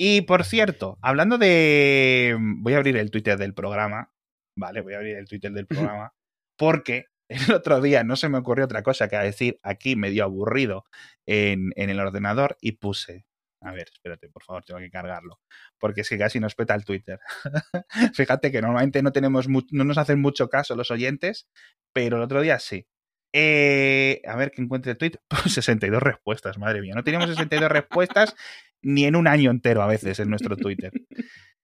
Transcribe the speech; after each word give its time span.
Y 0.00 0.22
por 0.22 0.44
cierto, 0.44 0.96
hablando 1.02 1.38
de. 1.38 2.36
Voy 2.38 2.74
a 2.74 2.76
abrir 2.76 2.96
el 2.96 3.10
Twitter 3.10 3.36
del 3.36 3.52
programa. 3.52 4.12
Vale, 4.56 4.80
voy 4.80 4.94
a 4.94 4.98
abrir 4.98 5.16
el 5.16 5.26
Twitter 5.26 5.52
del 5.52 5.66
programa. 5.66 6.14
Porque 6.56 7.06
el 7.28 7.52
otro 7.52 7.80
día 7.80 8.04
no 8.04 8.14
se 8.14 8.28
me 8.28 8.38
ocurrió 8.38 8.66
otra 8.66 8.84
cosa 8.84 9.08
que 9.08 9.16
decir 9.16 9.58
aquí 9.62 9.96
medio 9.96 10.22
aburrido 10.24 10.84
en, 11.26 11.72
en 11.74 11.90
el 11.90 11.98
ordenador 11.98 12.56
y 12.60 12.72
puse. 12.72 13.26
A 13.60 13.72
ver, 13.72 13.88
espérate, 13.92 14.28
por 14.28 14.44
favor, 14.44 14.64
tengo 14.64 14.78
que 14.78 14.90
cargarlo. 14.90 15.40
Porque 15.80 16.02
es 16.02 16.08
que 16.08 16.16
casi 16.16 16.38
nos 16.38 16.54
peta 16.54 16.76
el 16.76 16.84
Twitter. 16.84 17.18
Fíjate 18.14 18.52
que 18.52 18.62
normalmente 18.62 19.02
no 19.02 19.10
tenemos 19.10 19.48
no 19.48 19.84
nos 19.84 19.98
hacen 19.98 20.20
mucho 20.20 20.48
caso 20.48 20.76
los 20.76 20.92
oyentes, 20.92 21.48
pero 21.92 22.18
el 22.18 22.22
otro 22.22 22.40
día 22.40 22.60
sí. 22.60 22.86
Eh, 23.32 24.22
a 24.26 24.36
ver 24.36 24.52
que 24.52 24.62
encuentre 24.62 24.92
el 24.92 24.98
tweet. 24.98 25.14
62 25.46 26.02
respuestas, 26.02 26.56
madre 26.56 26.80
mía. 26.80 26.94
No 26.94 27.02
tenemos 27.02 27.28
62 27.28 27.68
respuestas 27.70 28.36
ni 28.82 29.04
en 29.04 29.16
un 29.16 29.26
año 29.26 29.50
entero 29.50 29.82
a 29.82 29.86
veces 29.86 30.18
en 30.20 30.30
nuestro 30.30 30.56
Twitter. 30.56 30.92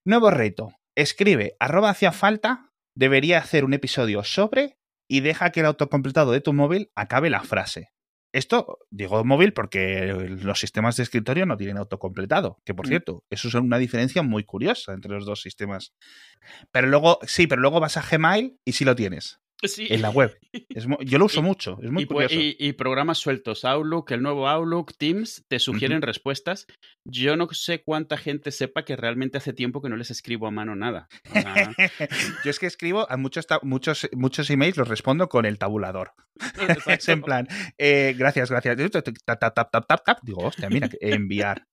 Nuevo 0.05 0.30
reto. 0.30 0.72
Escribe, 0.96 1.56
arroba 1.59 1.91
hacia 1.91 2.12
falta, 2.12 2.70
debería 2.95 3.38
hacer 3.38 3.64
un 3.64 3.74
episodio 3.74 4.22
sobre 4.22 4.77
y 5.09 5.20
deja 5.20 5.50
que 5.50 5.60
el 5.60 5.66
autocompletado 5.66 6.32
de 6.32 6.41
tu 6.41 6.52
móvil 6.52 6.91
acabe 6.95 7.30
la 7.30 7.42
frase. 7.42 7.88
Esto 8.32 8.78
digo 8.91 9.24
móvil 9.24 9.52
porque 9.52 10.12
los 10.42 10.58
sistemas 10.58 10.96
de 10.96 11.05
escritorio 11.05 11.46
no 11.46 11.56
tienen 11.56 11.77
autocompletado, 11.77 12.58
que 12.64 12.74
por 12.74 12.86
mm. 12.86 12.88
cierto, 12.88 13.24
eso 13.30 13.46
es 13.46 13.55
una 13.55 13.78
diferencia 13.78 14.22
muy 14.22 14.42
curiosa 14.42 14.92
entre 14.92 15.12
los 15.12 15.24
dos 15.24 15.41
sistemas. 15.41 15.94
Pero 16.72 16.88
luego, 16.88 17.20
sí, 17.22 17.46
pero 17.46 17.62
luego 17.62 17.78
vas 17.78 17.96
a 17.96 18.02
Gmail 18.02 18.58
y 18.64 18.72
sí 18.72 18.84
lo 18.84 18.96
tienes. 18.96 19.41
En 19.62 20.02
la 20.02 20.10
web. 20.10 20.38
yo 21.00 21.18
lo 21.18 21.24
uso 21.26 21.42
mucho, 21.42 21.78
es 21.82 21.90
muy 21.90 22.02
y, 22.02 22.06
curioso. 22.06 22.34
Y, 22.38 22.72
programas 22.74 23.18
sueltos, 23.18 23.64
Outlook, 23.64 24.10
el 24.12 24.22
nuevo 24.22 24.48
Outlook, 24.48 24.94
Teams, 24.96 25.44
te 25.48 25.58
sugieren 25.58 26.02
respuestas. 26.02 26.66
Yo 27.05 27.36
no 27.36 27.48
sé 27.52 27.82
cuánta 27.82 28.16
gente 28.16 28.50
sepa 28.50 28.84
que 28.84 28.97
realmente 28.97 29.38
hace 29.38 29.52
tiempo 29.52 29.80
que 29.80 29.88
no 29.88 29.97
les 29.97 30.10
escribo 30.10 30.47
a 30.47 30.50
mano 30.50 30.77
nada. 30.77 31.08
yo 32.44 32.50
es 32.50 32.58
que 32.58 32.66
escribo 32.66 33.10
a 33.10 33.16
muchos, 33.16 33.47
muchos, 33.62 34.08
muchos 34.12 34.50
emails, 34.50 34.77
los 34.77 34.88
respondo 34.88 35.28
con 35.28 35.47
el 35.47 35.58
tabulador. 35.58 36.12
es 36.88 37.08
en 37.08 37.22
plan, 37.22 37.48
eh, 37.78 38.14
gracias, 38.16 38.50
gracias. 38.50 38.77
Digo, 40.22 40.42
hostia, 40.42 40.69
mira, 40.69 40.91
enviar. 41.00 41.66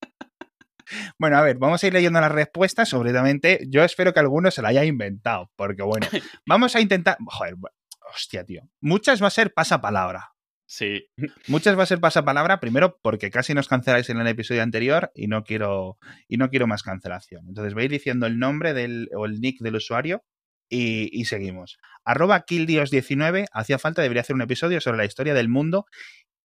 Bueno, 1.17 1.37
a 1.37 1.41
ver, 1.41 1.57
vamos 1.57 1.83
a 1.83 1.87
ir 1.87 1.93
leyendo 1.93 2.21
las 2.21 2.31
respuestas. 2.31 2.89
Sobredamente, 2.89 3.65
yo 3.69 3.83
espero 3.83 4.13
que 4.13 4.19
alguno 4.19 4.51
se 4.51 4.61
la 4.61 4.69
haya 4.69 4.85
inventado, 4.85 5.51
porque 5.55 5.83
bueno, 5.83 6.07
vamos 6.45 6.75
a 6.75 6.81
intentar. 6.81 7.17
Joder, 7.25 7.55
hostia, 8.13 8.43
tío. 8.45 8.63
Muchas 8.79 9.21
va 9.21 9.27
a 9.27 9.31
ser 9.31 9.53
pasapalabra. 9.53 10.31
Sí. 10.65 11.09
Muchas 11.47 11.77
va 11.77 11.83
a 11.83 11.85
ser 11.85 11.99
pasapalabra, 11.99 12.59
primero 12.59 12.97
porque 13.01 13.29
casi 13.29 13.53
nos 13.53 13.67
canceláis 13.67 14.09
en 14.09 14.19
el 14.19 14.27
episodio 14.27 14.63
anterior 14.63 15.11
y 15.13 15.27
no 15.27 15.43
quiero, 15.43 15.97
y 16.27 16.37
no 16.37 16.49
quiero 16.49 16.65
más 16.67 16.81
cancelación. 16.81 17.45
Entonces 17.47 17.73
vais 17.73 17.89
diciendo 17.89 18.25
el 18.25 18.39
nombre 18.39 18.73
del, 18.73 19.09
o 19.13 19.25
el 19.25 19.41
nick 19.41 19.59
del 19.59 19.75
usuario 19.75 20.23
y, 20.69 21.09
y 21.11 21.25
seguimos. 21.25 21.77
Arroba 22.05 22.45
KillDios19, 22.45 23.47
hacía 23.51 23.79
falta, 23.79 24.01
debería 24.01 24.21
hacer 24.21 24.35
un 24.35 24.43
episodio 24.43 24.79
sobre 24.79 24.97
la 24.97 25.05
historia 25.05 25.33
del 25.33 25.49
mundo 25.49 25.87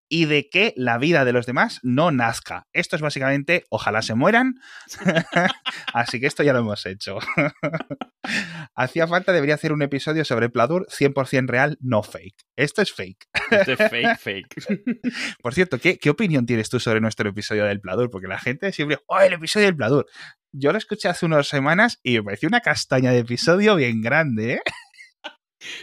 y 0.09 0.27
de 0.27 0.49
que 0.49 0.73
la 0.77 0.99
vida 0.99 1.25
de 1.25 1.33
los 1.33 1.47
demás 1.47 1.81
no 1.83 2.11
nazca. 2.11 2.67
Esto 2.73 2.97
es 2.97 3.03
básicamente, 3.03 3.65
ojalá 3.71 4.03
se 4.03 4.15
mueran. 4.15 4.55
Así 5.93 6.21
que 6.21 6.27
esto 6.27 6.43
ya 6.43 6.53
lo 6.53 6.61
hemos 6.61 6.87
hecho. 6.87 7.19
Hacía 8.75 9.07
falta, 9.07 9.33
debería 9.33 9.55
hacer 9.55 9.73
un 9.73 9.83
episodio 9.83 10.25
sobre 10.25 10.48
Pladur 10.48 10.87
100% 10.89 11.48
real, 11.48 11.79
no 11.81 12.03
fake. 12.03 12.37
Esto 12.57 12.83
es 12.83 12.93
fake. 12.93 13.27
Esto 13.51 13.73
es 13.73 13.91
fake, 13.91 14.19
fake. 14.19 14.55
Por 15.43 15.55
cierto, 15.55 15.79
¿qué, 15.79 15.98
¿qué, 15.98 16.11
opinión 16.11 16.47
tienes 16.47 16.69
tú 16.69 16.81
sobre 16.81 17.01
nuestro 17.01 17.29
episodio 17.29 17.65
del 17.65 17.81
Pladur? 17.81 18.11
Porque 18.11 18.29
la 18.29 18.39
gente 18.39 18.73
siempre, 18.73 18.98
¡oh, 19.07 19.20
el 19.20 19.33
episodio 19.33 19.67
del 19.67 19.77
Pladur! 19.77 20.07
Yo 20.53 20.73
lo 20.73 20.79
escuché 20.79 21.09
hace 21.09 21.27
unas 21.27 21.48
semanas 21.48 21.98
y 22.03 22.17
me 22.17 22.23
pareció 22.25 22.48
una 22.48 22.61
castaña 22.61 23.11
de 23.11 23.19
episodio 23.19 23.77
bien 23.77 24.01
grande, 24.01 24.55
¿eh? 24.55 24.61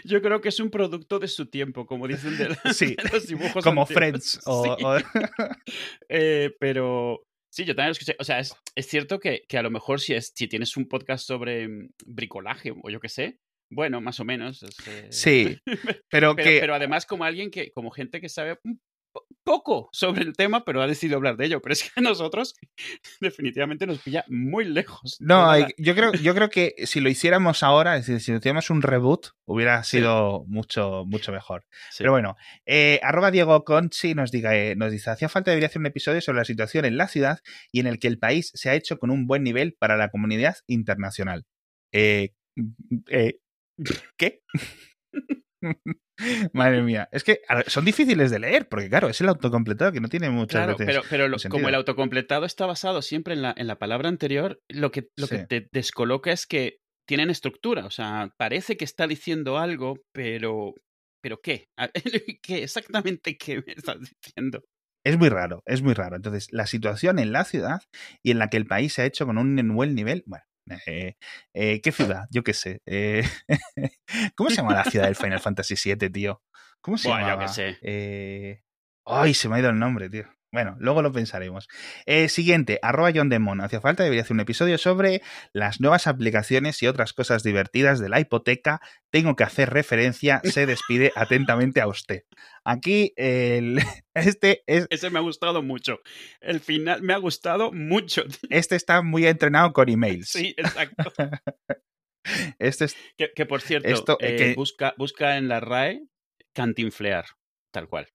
Yo 0.03 0.21
creo 0.21 0.41
que 0.41 0.49
es 0.49 0.59
un 0.59 0.69
producto 0.69 1.19
de 1.19 1.27
su 1.27 1.47
tiempo, 1.47 1.85
como 1.85 2.07
dicen 2.07 2.37
de, 2.37 2.49
los 3.13 3.27
dibujos. 3.27 3.63
Como 3.63 3.85
Friends. 3.85 4.39
Eh, 6.09 6.51
pero 6.59 7.23
sí, 7.49 7.65
yo 7.65 7.75
también 7.75 7.89
lo 7.89 7.91
escuché. 7.93 8.15
O 8.19 8.23
sea, 8.23 8.39
es, 8.39 8.55
cierto 8.81 9.19
que, 9.19 9.45
a 9.51 9.61
lo 9.61 9.71
mejor 9.71 9.99
si, 9.99 10.13
es, 10.13 10.31
si 10.35 10.47
tienes 10.47 10.77
un 10.77 10.87
podcast 10.87 11.25
sobre 11.25 11.67
mm, 11.67 11.89
bricolaje 12.05 12.73
o 12.83 12.89
yo 12.89 12.99
qué 12.99 13.09
sé, 13.09 13.39
bueno, 13.69 14.01
más 14.01 14.19
o 14.19 14.25
menos. 14.25 14.63
Eh, 14.87 15.07
sí, 15.09 15.57
pero, 16.09 16.35
que... 16.35 16.59
pero 16.59 16.75
además 16.75 17.05
como 17.05 17.23
alguien 17.23 17.49
que, 17.49 17.71
como 17.71 17.91
gente 17.91 18.21
que 18.21 18.29
sabe 18.29 18.59
poco 19.43 19.89
sobre 19.91 20.23
el 20.23 20.33
tema, 20.35 20.65
pero 20.65 20.81
ha 20.81 20.87
decidido 20.87 21.17
hablar 21.17 21.37
de 21.37 21.45
ello. 21.45 21.61
Pero 21.61 21.73
es 21.73 21.83
que 21.83 21.89
a 21.95 22.01
nosotros 22.01 22.55
definitivamente 23.19 23.85
nos 23.85 23.99
pilla 23.99 24.25
muy 24.27 24.65
lejos. 24.65 25.17
No, 25.19 25.57
yo 25.77 25.95
creo, 25.95 26.13
yo 26.13 26.33
creo 26.33 26.49
que 26.49 26.75
si 26.85 26.99
lo 26.99 27.09
hiciéramos 27.09 27.63
ahora, 27.63 27.97
es 27.97 28.07
decir, 28.07 28.21
si 28.21 28.33
hiciéramos 28.33 28.69
un 28.69 28.81
reboot, 28.81 29.27
hubiera 29.45 29.83
sido 29.83 30.45
mucho, 30.47 31.03
mucho 31.05 31.31
mejor. 31.31 31.65
Pero 31.97 32.11
bueno, 32.11 32.35
eh, 32.65 32.99
arroba 33.03 33.31
Diego 33.31 33.63
Conchi 33.63 34.13
nos, 34.13 34.31
diga, 34.31 34.55
eh, 34.55 34.75
nos 34.75 34.91
dice, 34.91 35.09
hacía 35.09 35.29
falta 35.29 35.51
debería 35.51 35.67
hacer 35.67 35.79
un 35.79 35.87
episodio 35.87 36.21
sobre 36.21 36.39
la 36.39 36.45
situación 36.45 36.85
en 36.85 36.97
la 36.97 37.07
ciudad 37.07 37.39
y 37.71 37.79
en 37.79 37.87
el 37.87 37.99
que 37.99 38.07
el 38.07 38.19
país 38.19 38.51
se 38.53 38.69
ha 38.69 38.75
hecho 38.75 38.97
con 38.99 39.11
un 39.11 39.27
buen 39.27 39.43
nivel 39.43 39.73
para 39.73 39.97
la 39.97 40.09
comunidad 40.09 40.57
internacional. 40.67 41.45
Eh, 41.91 42.33
eh 43.09 43.39
¿Qué? 44.17 44.41
Madre 46.53 46.81
mía. 46.81 47.09
Es 47.11 47.23
que 47.23 47.41
son 47.67 47.85
difíciles 47.85 48.31
de 48.31 48.39
leer, 48.39 48.67
porque 48.69 48.89
claro, 48.89 49.09
es 49.09 49.19
el 49.21 49.29
autocompletado 49.29 49.91
que 49.91 50.01
no 50.01 50.09
tiene 50.09 50.29
muchas 50.29 50.63
claro, 50.63 50.75
Pero, 50.77 51.01
pero 51.09 51.27
como 51.49 51.69
el 51.69 51.75
autocompletado 51.75 52.45
está 52.45 52.65
basado 52.65 53.01
siempre 53.01 53.33
en 53.33 53.41
la, 53.41 53.53
en 53.57 53.67
la 53.67 53.79
palabra 53.79 54.09
anterior, 54.09 54.61
lo 54.69 54.91
que, 54.91 55.09
lo 55.17 55.27
que 55.27 55.39
te 55.39 55.67
descoloca 55.71 56.31
es 56.31 56.45
que 56.45 56.79
tienen 57.07 57.29
estructura. 57.29 57.85
O 57.85 57.91
sea, 57.91 58.33
parece 58.37 58.77
que 58.77 58.85
está 58.85 59.07
diciendo 59.07 59.57
algo, 59.57 59.99
pero. 60.13 60.73
¿Pero 61.21 61.39
qué? 61.41 61.69
¿Qué? 62.43 62.63
¿Exactamente 62.63 63.37
qué 63.37 63.63
me 63.65 63.73
estás 63.73 63.97
diciendo? 63.99 64.61
Es 65.05 65.17
muy 65.17 65.29
raro, 65.29 65.63
es 65.65 65.81
muy 65.81 65.93
raro. 65.93 66.15
Entonces, 66.15 66.47
la 66.51 66.67
situación 66.67 67.19
en 67.19 67.31
la 67.31 67.45
ciudad 67.45 67.81
y 68.21 68.31
en 68.31 68.39
la 68.39 68.49
que 68.49 68.57
el 68.57 68.65
país 68.65 68.93
se 68.93 69.01
ha 69.01 69.05
hecho 69.05 69.25
con 69.25 69.37
un 69.37 69.75
buen 69.75 69.95
nivel, 69.95 70.23
bueno, 70.25 70.45
eh, 70.85 71.15
eh, 71.53 71.81
¿Qué 71.81 71.91
ciudad? 71.91 72.27
Yo 72.31 72.43
qué 72.43 72.53
sé. 72.53 72.81
Eh, 72.85 73.23
¿Cómo 74.35 74.49
se 74.49 74.57
llama 74.57 74.73
la 74.73 74.85
ciudad 74.85 75.05
del 75.05 75.15
Final 75.15 75.39
Fantasy 75.39 75.75
VII, 75.75 76.09
tío? 76.09 76.41
¿Cómo 76.81 76.97
se 76.97 77.09
llama? 77.09 77.33
Yo 77.33 77.39
qué 77.39 77.47
sé. 77.47 78.63
Ay, 79.05 79.33
se 79.33 79.49
me 79.49 79.55
ha 79.55 79.59
ido 79.59 79.69
el 79.69 79.79
nombre, 79.79 80.09
tío. 80.09 80.25
Bueno, 80.53 80.75
luego 80.77 81.01
lo 81.01 81.11
pensaremos. 81.11 81.67
Eh, 82.05 82.29
siguiente, 82.29 82.77
arroba 82.83 83.11
John 83.13 83.27
Demon. 83.27 83.59
Hacía 83.59 83.81
falta, 83.81 84.03
debería 84.03 84.21
hacer 84.21 84.35
un 84.35 84.41
episodio 84.41 84.77
sobre 84.77 85.23
las 85.51 85.81
nuevas 85.81 86.05
aplicaciones 86.05 86.83
y 86.83 86.87
otras 86.87 87.11
cosas 87.13 87.41
divertidas 87.41 87.99
de 87.99 88.07
la 88.07 88.19
hipoteca. 88.19 88.79
Tengo 89.09 89.35
que 89.35 89.45
hacer 89.45 89.71
referencia, 89.71 90.41
se 90.43 90.65
despide 90.67 91.11
atentamente 91.15 91.81
a 91.81 91.87
usted. 91.87 92.25
Aquí, 92.63 93.13
el, 93.15 93.79
este 94.13 94.61
es... 94.67 94.85
Ese 94.91 95.09
me 95.09 95.17
ha 95.17 95.23
gustado 95.23 95.63
mucho. 95.63 96.01
El 96.39 96.59
final 96.59 97.01
me 97.01 97.13
ha 97.13 97.17
gustado 97.17 97.71
mucho. 97.71 98.23
Este 98.51 98.75
está 98.75 99.01
muy 99.01 99.25
entrenado 99.25 99.73
con 99.73 99.89
emails. 99.89 100.29
Sí, 100.29 100.53
exacto. 100.55 101.11
este 102.59 102.85
es... 102.85 102.95
que, 103.17 103.45
por 103.47 103.61
cierto, 103.61 104.17
eh, 104.19 104.53
Busca, 104.55 104.93
busca 104.97 105.37
en 105.37 105.47
la 105.47 105.59
RAE 105.59 106.03
cantinflear, 106.53 107.25
tal 107.71 107.87
cual. 107.87 108.07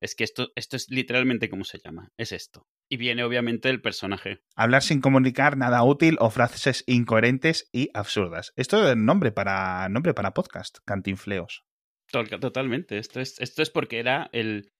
Es 0.00 0.14
que 0.14 0.24
esto, 0.24 0.50
esto 0.56 0.76
es 0.76 0.88
literalmente 0.88 1.50
como 1.50 1.64
se 1.64 1.78
llama. 1.78 2.10
Es 2.16 2.32
esto. 2.32 2.66
Y 2.88 2.96
viene 2.96 3.22
obviamente 3.22 3.68
del 3.68 3.82
personaje. 3.82 4.40
Hablar 4.56 4.82
sin 4.82 5.00
comunicar 5.00 5.56
nada 5.56 5.82
útil 5.82 6.16
o 6.20 6.30
frases 6.30 6.84
incoherentes 6.86 7.68
y 7.72 7.90
absurdas. 7.92 8.52
Esto 8.56 8.90
es 8.90 8.96
nombre 8.96 9.30
para, 9.30 9.88
nombre 9.90 10.14
para 10.14 10.32
podcast, 10.32 10.78
cantinfleos. 10.86 11.64
Totalmente. 12.10 12.98
Esto 12.98 13.20
es, 13.20 13.38
esto 13.40 13.62
es 13.62 13.70
porque 13.70 13.98
era 13.98 14.30
el, 14.32 14.72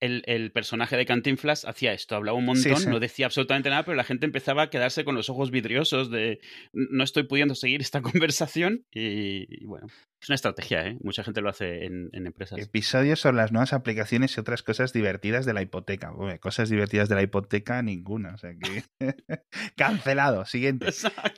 el, 0.00 0.52
personaje 0.52 0.96
de 0.96 1.06
Cantinflas 1.06 1.64
hacía 1.64 1.92
esto, 1.92 2.16
hablaba 2.16 2.38
un 2.38 2.44
montón, 2.44 2.90
no 2.90 3.00
decía 3.00 3.26
absolutamente 3.26 3.70
nada, 3.70 3.84
pero 3.84 3.96
la 3.96 4.04
gente 4.04 4.26
empezaba 4.26 4.62
a 4.62 4.70
quedarse 4.70 5.04
con 5.04 5.14
los 5.14 5.30
ojos 5.30 5.50
vidriosos 5.50 6.10
de 6.10 6.40
no 6.72 7.04
estoy 7.04 7.24
pudiendo 7.24 7.54
seguir 7.54 7.80
esta 7.80 8.02
conversación 8.02 8.84
y, 8.90 9.64
bueno, 9.66 9.86
es 10.20 10.28
una 10.30 10.34
estrategia, 10.34 10.86
¿eh? 10.86 10.96
Mucha 11.02 11.22
gente 11.22 11.40
lo 11.40 11.50
hace 11.50 11.84
en, 11.84 12.10
empresas. 12.12 12.58
Episodios 12.58 13.20
sobre 13.20 13.36
las 13.36 13.52
nuevas 13.52 13.72
aplicaciones 13.72 14.36
y 14.36 14.40
otras 14.40 14.62
cosas 14.62 14.92
divertidas 14.92 15.44
de 15.44 15.52
la 15.52 15.62
hipoteca. 15.62 16.12
cosas 16.40 16.70
divertidas 16.70 17.08
de 17.08 17.14
la 17.14 17.22
hipoteca, 17.22 17.82
ninguna. 17.82 18.34
O 18.34 18.38
sea 18.38 18.52
que... 18.58 18.84
Cancelado. 19.76 20.44
Siguiente. 20.46 20.86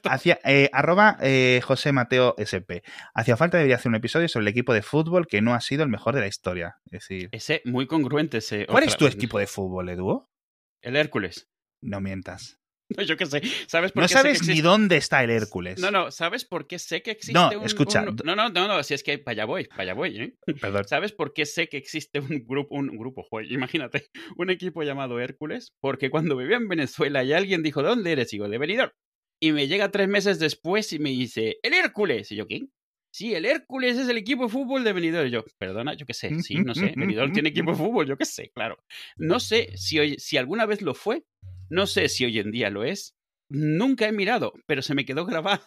Hacia, 0.04 0.38
eh, 0.44 0.70
arroba 0.72 1.18
eh, 1.20 1.60
José 1.64 1.92
Mateo 1.92 2.34
SP. 2.38 2.82
Hacía 3.14 3.36
falta 3.36 3.58
debería 3.58 3.76
hacer 3.76 3.90
un 3.90 3.96
episodio 3.96 4.28
sobre 4.28 4.44
el 4.44 4.48
equipo 4.48 4.72
de 4.72 4.82
fútbol 4.82 5.26
que 5.26 5.42
no 5.42 5.54
ha 5.54 5.60
sido 5.60 5.82
el 5.82 5.88
mejor 5.88 6.14
de 6.14 6.20
la 6.20 6.28
historia. 6.28 6.76
Es 6.86 7.02
decir... 7.02 7.28
Ese 7.32 7.62
muy 7.64 7.86
congruente 7.86 8.40
¿Cuál 8.68 8.84
es 8.84 8.96
tu 8.96 9.06
equipo 9.06 9.38
de 9.38 9.46
fútbol, 9.46 9.88
Edu? 9.88 10.26
El 10.82 10.96
Hércules. 10.96 11.48
No 11.82 12.00
mientas. 12.00 12.60
No, 12.96 13.02
yo 13.04 13.16
qué 13.16 13.26
sé. 13.26 13.42
¿Sabes 13.66 13.92
por 13.92 14.02
no 14.02 14.08
qué 14.08 14.14
sabes 14.14 14.38
sé 14.38 14.40
que 14.40 14.46
ni 14.46 14.52
existe... 14.52 14.68
dónde 14.68 14.96
está 14.96 15.22
el 15.22 15.30
Hércules. 15.30 15.78
No, 15.80 15.90
no, 15.90 16.10
¿sabes 16.10 16.44
por 16.44 16.66
qué 16.66 16.78
sé 16.78 17.02
que 17.02 17.10
existe 17.10 17.34
No, 17.38 17.50
un, 17.50 17.64
escucha. 17.66 18.02
un- 18.02 18.16
No, 18.24 18.34
no, 18.34 18.48
no, 18.48 18.66
no, 18.68 18.82
si 18.82 18.94
es 18.94 19.02
que 19.02 19.18
para 19.18 19.32
allá 19.32 19.44
voy, 19.44 19.64
para 19.66 19.82
allá 19.82 19.94
voy, 19.94 20.16
¿eh? 20.20 20.36
Perdón. 20.60 20.84
¿Sabes 20.88 21.12
por 21.12 21.34
qué 21.34 21.44
sé 21.46 21.68
que 21.68 21.76
existe 21.76 22.18
un 22.20 22.44
grupo, 22.46 22.74
un 22.76 22.88
grupo, 22.96 23.26
imagínate, 23.42 24.08
un 24.38 24.50
equipo 24.50 24.82
llamado 24.82 25.20
Hércules? 25.20 25.74
Porque 25.80 26.10
cuando 26.10 26.36
vivía 26.36 26.56
en 26.56 26.68
Venezuela 26.68 27.22
y 27.24 27.32
alguien 27.34 27.62
dijo, 27.62 27.82
¿de 27.82 27.88
dónde 27.88 28.12
eres? 28.12 28.32
Y 28.32 28.36
digo, 28.36 28.48
de 28.48 28.58
Benidorm. 28.58 28.92
Y 29.40 29.52
me 29.52 29.68
llega 29.68 29.90
tres 29.90 30.08
meses 30.08 30.38
después 30.38 30.92
y 30.92 30.98
me 30.98 31.10
dice, 31.10 31.58
¡el 31.62 31.74
Hércules! 31.74 32.32
Y 32.32 32.36
yo, 32.36 32.46
¿qué? 32.46 32.68
Sí, 33.18 33.34
el 33.34 33.46
Hércules 33.46 33.98
es 33.98 34.08
el 34.08 34.16
equipo 34.16 34.44
de 34.44 34.48
fútbol 34.48 34.84
de 34.84 34.92
Benidorm. 34.92 35.28
Yo, 35.28 35.44
perdona, 35.58 35.94
yo 35.94 36.06
qué 36.06 36.14
sé, 36.14 36.40
sí, 36.40 36.54
no 36.54 36.72
sé, 36.72 36.94
Benidorm 36.96 37.32
tiene 37.32 37.48
equipo 37.48 37.72
de 37.72 37.76
fútbol, 37.76 38.06
yo 38.06 38.16
qué 38.16 38.24
sé, 38.24 38.52
claro. 38.54 38.78
No 39.16 39.40
sé 39.40 39.76
si, 39.76 39.98
hoy, 39.98 40.14
si 40.20 40.36
alguna 40.36 40.66
vez 40.66 40.82
lo 40.82 40.94
fue, 40.94 41.24
no 41.68 41.88
sé 41.88 42.08
si 42.08 42.24
hoy 42.24 42.38
en 42.38 42.52
día 42.52 42.70
lo 42.70 42.84
es, 42.84 43.16
nunca 43.48 44.06
he 44.06 44.12
mirado, 44.12 44.52
pero 44.66 44.82
se 44.82 44.94
me 44.94 45.04
quedó 45.04 45.26
grabada 45.26 45.64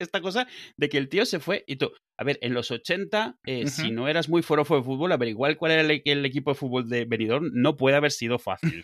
esta 0.00 0.20
cosa 0.20 0.46
de 0.76 0.88
que 0.88 0.98
el 0.98 1.08
tío 1.08 1.24
se 1.24 1.38
fue 1.38 1.64
y 1.66 1.76
tú, 1.76 1.92
a 2.18 2.24
ver, 2.24 2.38
en 2.42 2.54
los 2.54 2.70
80, 2.70 3.38
eh, 3.46 3.66
si 3.68 3.90
no 3.90 4.08
eras 4.08 4.28
muy 4.28 4.42
forofo 4.42 4.76
de 4.76 4.82
fútbol, 4.82 5.12
averiguar 5.12 5.56
cuál 5.56 5.72
era 5.72 5.82
el, 5.82 6.02
el 6.04 6.24
equipo 6.24 6.50
de 6.50 6.54
fútbol 6.56 6.88
de 6.88 7.04
Benidorm 7.04 7.50
no 7.52 7.76
puede 7.76 7.96
haber 7.96 8.10
sido 8.10 8.38
fácil. 8.38 8.82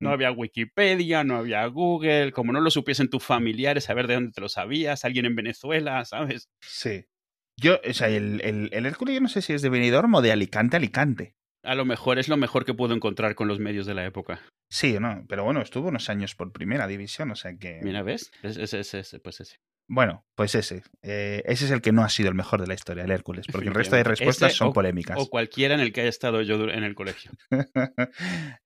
No 0.00 0.10
había 0.10 0.32
Wikipedia, 0.32 1.24
no 1.24 1.36
había 1.36 1.66
Google, 1.66 2.32
como 2.32 2.52
no 2.52 2.60
lo 2.60 2.70
supiesen 2.70 3.08
tus 3.08 3.24
familiares, 3.24 3.84
saber 3.84 4.06
de 4.06 4.14
dónde 4.14 4.32
te 4.32 4.40
lo 4.40 4.48
sabías, 4.48 5.04
alguien 5.04 5.26
en 5.26 5.36
Venezuela, 5.36 6.04
¿sabes? 6.04 6.48
Sí. 6.62 7.06
Yo, 7.60 7.78
o 7.88 7.92
sea, 7.92 8.08
el, 8.08 8.40
el, 8.42 8.70
el 8.72 8.86
Hércules 8.86 9.14
yo 9.14 9.20
no 9.20 9.28
sé 9.28 9.42
si 9.42 9.52
es 9.52 9.62
de 9.62 9.68
Benidorm 9.68 10.14
o 10.14 10.22
de 10.22 10.32
Alicante, 10.32 10.76
Alicante. 10.76 11.34
A 11.64 11.74
lo 11.74 11.84
mejor 11.84 12.18
es 12.18 12.28
lo 12.28 12.36
mejor 12.36 12.64
que 12.64 12.74
puedo 12.74 12.94
encontrar 12.94 13.34
con 13.34 13.46
los 13.46 13.60
medios 13.60 13.86
de 13.86 13.94
la 13.94 14.04
época. 14.04 14.40
Sí, 14.72 14.96
no, 14.98 15.24
pero 15.28 15.44
bueno, 15.44 15.60
estuvo 15.60 15.88
unos 15.88 16.08
años 16.08 16.34
por 16.34 16.50
primera 16.50 16.86
división, 16.86 17.30
o 17.30 17.36
sea 17.36 17.56
que. 17.56 17.80
Mira, 17.82 18.02
¿ves? 18.02 18.32
Ese, 18.42 18.80
ese, 18.80 19.20
pues 19.20 19.40
ese. 19.40 19.56
Bueno, 19.94 20.24
pues 20.34 20.54
ese. 20.54 20.82
Eh, 21.02 21.42
ese 21.44 21.66
es 21.66 21.70
el 21.70 21.82
que 21.82 21.92
no 21.92 22.02
ha 22.02 22.08
sido 22.08 22.30
el 22.30 22.34
mejor 22.34 22.62
de 22.62 22.66
la 22.66 22.72
historia, 22.72 23.04
el 23.04 23.10
Hércules, 23.10 23.44
porque 23.52 23.68
el 23.68 23.74
resto 23.74 23.94
de 23.96 24.04
respuestas 24.04 24.48
Ese 24.48 24.56
son 24.56 24.68
o- 24.68 24.72
polémicas. 24.72 25.18
O 25.20 25.28
cualquiera 25.28 25.74
en 25.74 25.80
el 25.80 25.92
que 25.92 26.00
haya 26.00 26.08
estado 26.08 26.40
yo 26.40 26.54
en 26.70 26.82
el 26.82 26.94
colegio. 26.94 27.30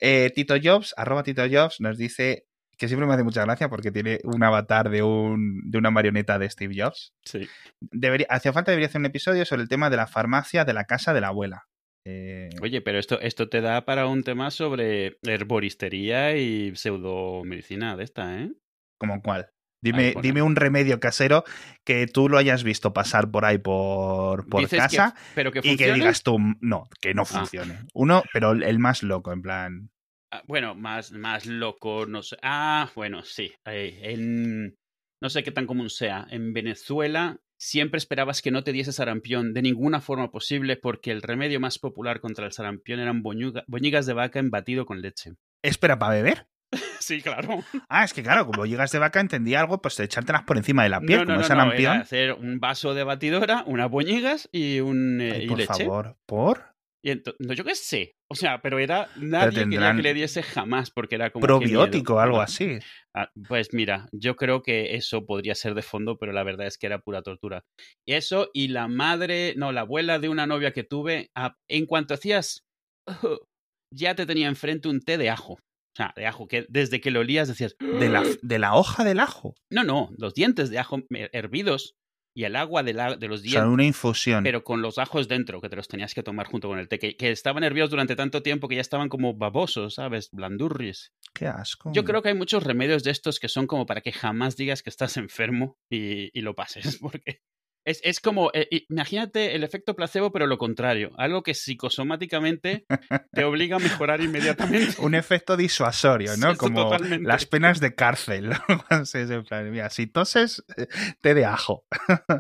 Eh, 0.01 0.31
Tito 0.37 0.55
Jobs, 0.63 0.95
arroba 0.97 1.25
Tito 1.25 1.43
Jobs, 1.51 1.81
nos 1.81 1.99
dice 1.99 2.47
que 2.79 2.87
siempre 2.87 3.09
me 3.09 3.15
hace 3.15 3.25
mucha 3.25 3.43
gracia 3.45 3.69
porque 3.69 3.91
tiene 3.91 4.21
un 4.23 4.41
avatar 4.45 4.89
de, 4.89 5.03
un, 5.03 5.63
de 5.69 5.79
una 5.79 5.91
marioneta 5.91 6.39
de 6.39 6.49
Steve 6.49 6.77
Jobs. 6.79 7.13
Sí. 7.25 7.49
Debería, 7.81 8.29
hacía 8.31 8.53
falta 8.53 8.71
debería 8.71 8.87
hacer 8.87 9.01
un 9.01 9.07
episodio 9.07 9.45
sobre 9.45 9.63
el 9.63 9.69
tema 9.69 9.91
de 9.91 9.97
la 9.97 10.07
farmacia 10.07 10.65
de 10.65 10.75
la 10.75 10.85
casa 10.85 11.13
de 11.13 11.23
la 11.23 11.29
abuela. 11.29 11.65
Eh, 12.07 12.51
Oye, 12.63 12.83
pero 12.83 13.01
esto, 13.01 13.19
esto 13.21 13.49
te 13.49 13.61
da 13.63 13.85
para 13.85 14.07
un 14.07 14.23
tema 14.23 14.53
sobre 14.53 15.19
herboristería 15.23 16.37
y 16.37 16.77
pseudomedicina 16.77 17.97
de 17.97 18.05
esta, 18.05 18.43
¿eh? 18.43 18.53
¿Como 19.01 19.21
cuál? 19.23 19.51
Dime, 19.83 20.15
Ay, 20.17 20.23
dime 20.23 20.43
un 20.43 20.57
remedio 20.57 20.99
casero 21.01 21.45
que 21.85 22.07
tú 22.07 22.29
lo 22.29 22.39
hayas 22.39 22.65
visto 22.65 22.93
pasar 22.93 23.31
por 23.31 23.45
ahí 23.45 23.59
por, 23.59 24.49
por 24.49 24.61
Dices 24.63 24.71
que- 24.71 24.97
casa 24.97 25.15
pero 25.35 25.53
que 25.53 25.61
y 25.63 25.77
que 25.77 25.93
digas 25.93 26.23
tú, 26.23 26.39
no, 26.61 26.89
que 27.01 27.15
no 27.15 27.25
funcione. 27.25 27.81
Uno, 27.95 28.23
pero 28.33 28.53
el 28.53 28.79
más 28.79 29.03
loco, 29.03 29.33
en 29.33 29.43
plan. 29.43 29.91
Ah, 30.33 30.43
bueno, 30.47 30.75
más, 30.75 31.13
más 31.13 31.47
loco, 31.47 32.05
no 32.07 32.23
sé. 32.23 32.37
Ah, 32.43 32.91
bueno, 32.97 33.23
sí. 33.23 33.53
eh, 33.67 34.01
en, 34.03 34.77
no 35.23 35.31
sé 35.31 35.45
qué 35.45 35.53
tan 35.53 35.67
común 35.67 35.89
sea. 35.91 36.27
En 36.31 36.53
Venezuela 36.53 37.39
siempre 37.59 37.99
esperabas 37.99 38.43
que 38.43 38.51
no 38.51 38.65
te 38.65 38.73
diese 38.73 38.93
sarampión 38.93 39.55
de 39.55 39.63
ninguna 39.63 40.01
forma 40.01 40.31
posible 40.31 40.77
porque 40.77 41.11
el 41.13 41.23
remedio 41.23 41.61
más 41.61 41.79
popular 41.79 42.21
contra 42.21 42.45
el 42.47 42.53
sarampión 42.53 42.99
eran 42.99 43.23
boñuga- 43.23 43.65
boñigas 43.69 44.05
de 44.07 44.15
vaca 44.15 44.39
en 44.41 44.51
batido 44.51 44.85
con 44.85 45.01
leche. 45.01 45.35
¿Espera 45.63 45.99
para 45.99 46.15
beber? 46.17 46.47
Sí, 47.01 47.21
claro. 47.23 47.63
Ah, 47.89 48.05
es 48.05 48.13
que 48.13 48.23
claro, 48.23 48.47
como 48.47 48.67
llegas 48.67 48.91
de 48.91 48.99
vaca 48.99 49.21
entendía 49.21 49.61
algo, 49.61 49.81
pues 49.81 49.99
echártelas 50.01 50.43
por 50.43 50.57
encima 50.57 50.83
de 50.83 50.89
la 50.89 51.01
piel, 51.01 51.19
no, 51.21 51.25
no, 51.25 51.27
como 51.27 51.37
no, 51.37 51.43
es 51.43 51.51
no, 51.51 51.73
era 51.73 51.93
hacer 52.01 52.33
un 52.33 52.59
vaso 52.59 52.95
de 52.95 53.05
batidora, 53.05 53.63
unas 53.67 53.91
boñigas 53.91 54.49
y 54.53 54.81
un 54.81 55.21
eh, 55.21 55.35
Ay, 55.35 55.45
y 55.45 55.49
por 55.49 55.59
leche. 55.59 55.85
favor, 55.85 56.17
¿por? 56.27 56.65
Y 57.05 57.11
ento- 57.11 57.37
no, 57.39 57.53
yo 57.55 57.63
qué 57.63 57.77
sé. 57.77 58.13
O 58.29 58.35
sea, 58.35 58.61
pero 58.61 58.81
era 58.81 59.09
nadie 59.15 59.69
quería 59.69 59.95
que 59.95 60.03
le 60.03 60.15
diese 60.15 60.43
jamás 60.43 60.91
porque 60.91 61.15
era 61.15 61.31
como 61.31 61.47
Probiótico 61.47 62.15
miedo. 62.15 62.23
algo 62.23 62.41
así. 62.41 62.79
Ah, 63.15 63.31
pues 63.47 63.73
mira, 63.73 64.09
yo 64.13 64.35
creo 64.35 64.63
que 64.63 64.97
eso 64.97 65.25
podría 65.25 65.55
ser 65.55 65.75
de 65.75 65.83
fondo, 65.83 66.17
pero 66.19 66.33
la 66.33 66.43
verdad 66.43 66.67
es 66.67 66.77
que 66.77 66.87
era 66.89 66.99
pura 66.99 67.23
tortura. 67.23 67.63
Eso 68.09 68.51
y 68.53 68.69
la 68.69 68.89
madre, 68.89 69.55
no, 69.57 69.71
la 69.71 69.83
abuela 69.83 70.19
de 70.19 70.29
una 70.29 70.47
novia 70.49 70.73
que 70.73 70.83
tuve, 70.83 71.29
ah, 71.37 71.55
en 71.71 71.87
cuanto 71.87 72.15
hacías, 72.15 72.63
ya 73.95 74.17
te 74.17 74.27
tenía 74.27 74.49
enfrente 74.49 74.89
un 74.89 75.01
té 75.01 75.19
de 75.19 75.31
ajo. 75.31 75.61
O 75.97 76.03
sea, 76.05 76.13
de 76.15 76.27
ajo, 76.27 76.47
que 76.47 76.67
desde 76.69 77.01
que 77.01 77.11
lo 77.11 77.21
olías 77.21 77.49
decías, 77.49 77.75
De 77.99 78.11
la, 78.11 78.23
de 78.43 78.59
la 78.59 78.75
hoja 78.75 79.03
del 79.03 79.19
ajo. 79.19 79.55
no, 79.71 79.83
no, 79.83 80.11
los 80.19 80.35
dientes 80.35 80.69
de 80.69 80.79
ajo 80.79 80.99
eh, 81.15 81.31
hervidos 81.33 81.97
y 82.35 82.45
el 82.45 82.55
agua 82.55 82.83
de, 82.83 82.93
la- 82.93 83.17
de 83.17 83.29
los 83.29 83.41
O 83.41 83.43
dientes. 83.45 83.63
sea, 83.63 83.67
una 83.71 83.85
infusión. 83.87 84.45
Pero 84.45 84.63
con 84.63 84.83
los 84.83 84.99
ajos 84.99 85.27
dentro, 85.27 85.63
que 85.63 85.71
te 85.71 85.77
los 85.77 85.89
tenías 85.89 86.13
que 86.13 86.23
tomar 86.23 86.49
junto 86.49 86.69
con 86.69 86.79
el 86.79 86.87
té, 86.91 86.99
que, 86.99 87.17
que 87.17 87.31
estaban 87.31 87.65
hervidos 87.65 87.89
durante 87.89 88.15
tanto 88.15 88.43
tiempo 88.43 88.69
que 88.69 88.75
ya 88.75 88.83
estaban 88.83 89.09
como 89.09 89.33
babosos, 89.33 89.95
¿sabes? 89.95 90.29
Blandurris. 90.33 91.15
Qué 91.33 91.47
asco. 91.47 91.91
Yo 91.95 92.05
creo 92.05 92.21
que 92.21 92.29
hay 92.29 92.35
muchos 92.35 92.63
remedios 92.63 93.03
de 93.05 93.11
estos 93.13 93.41
que 93.41 93.49
son 93.49 93.67
como 93.67 93.87
para 93.87 94.03
que 94.03 94.13
jamás 94.13 94.55
digas 94.57 94.83
que 94.83 94.91
estás 94.91 95.17
enfermo 95.17 95.79
y, 95.91 96.29
y 96.39 96.43
lo 96.43 96.55
pases, 96.55 96.99
porque 97.01 97.41
es, 97.87 98.01
es 98.05 98.21
como, 98.21 98.51
eh, 98.53 98.69
imagínate 98.89 99.55
el 99.55 99.65
efecto 99.65 99.97
placebo, 99.97 100.33
pero 100.33 100.47
lo 100.47 100.59
contrario, 100.59 101.13
algo 101.17 101.43
que 101.43 101.55
psicosomáticamente 101.55 102.85
te 103.33 103.45
obliga 103.45 103.77
a 103.77 103.79
mejorar 103.79 104.21
inmediatamente. 104.21 104.95
Un 105.01 105.15
efecto 105.15 105.57
disuasorio, 105.57 106.37
¿no? 106.37 106.53
Sí, 106.53 106.59
Como 106.59 106.91
totalmente. 106.91 107.27
las 107.27 107.47
penas 107.47 107.81
de 107.81 107.95
cárcel. 107.95 108.51
mira, 109.71 109.91
si 109.91 110.07
toses, 110.07 110.65
eh, 110.77 110.89
té 111.21 111.35
de 111.35 111.45
ajo. 111.45 111.87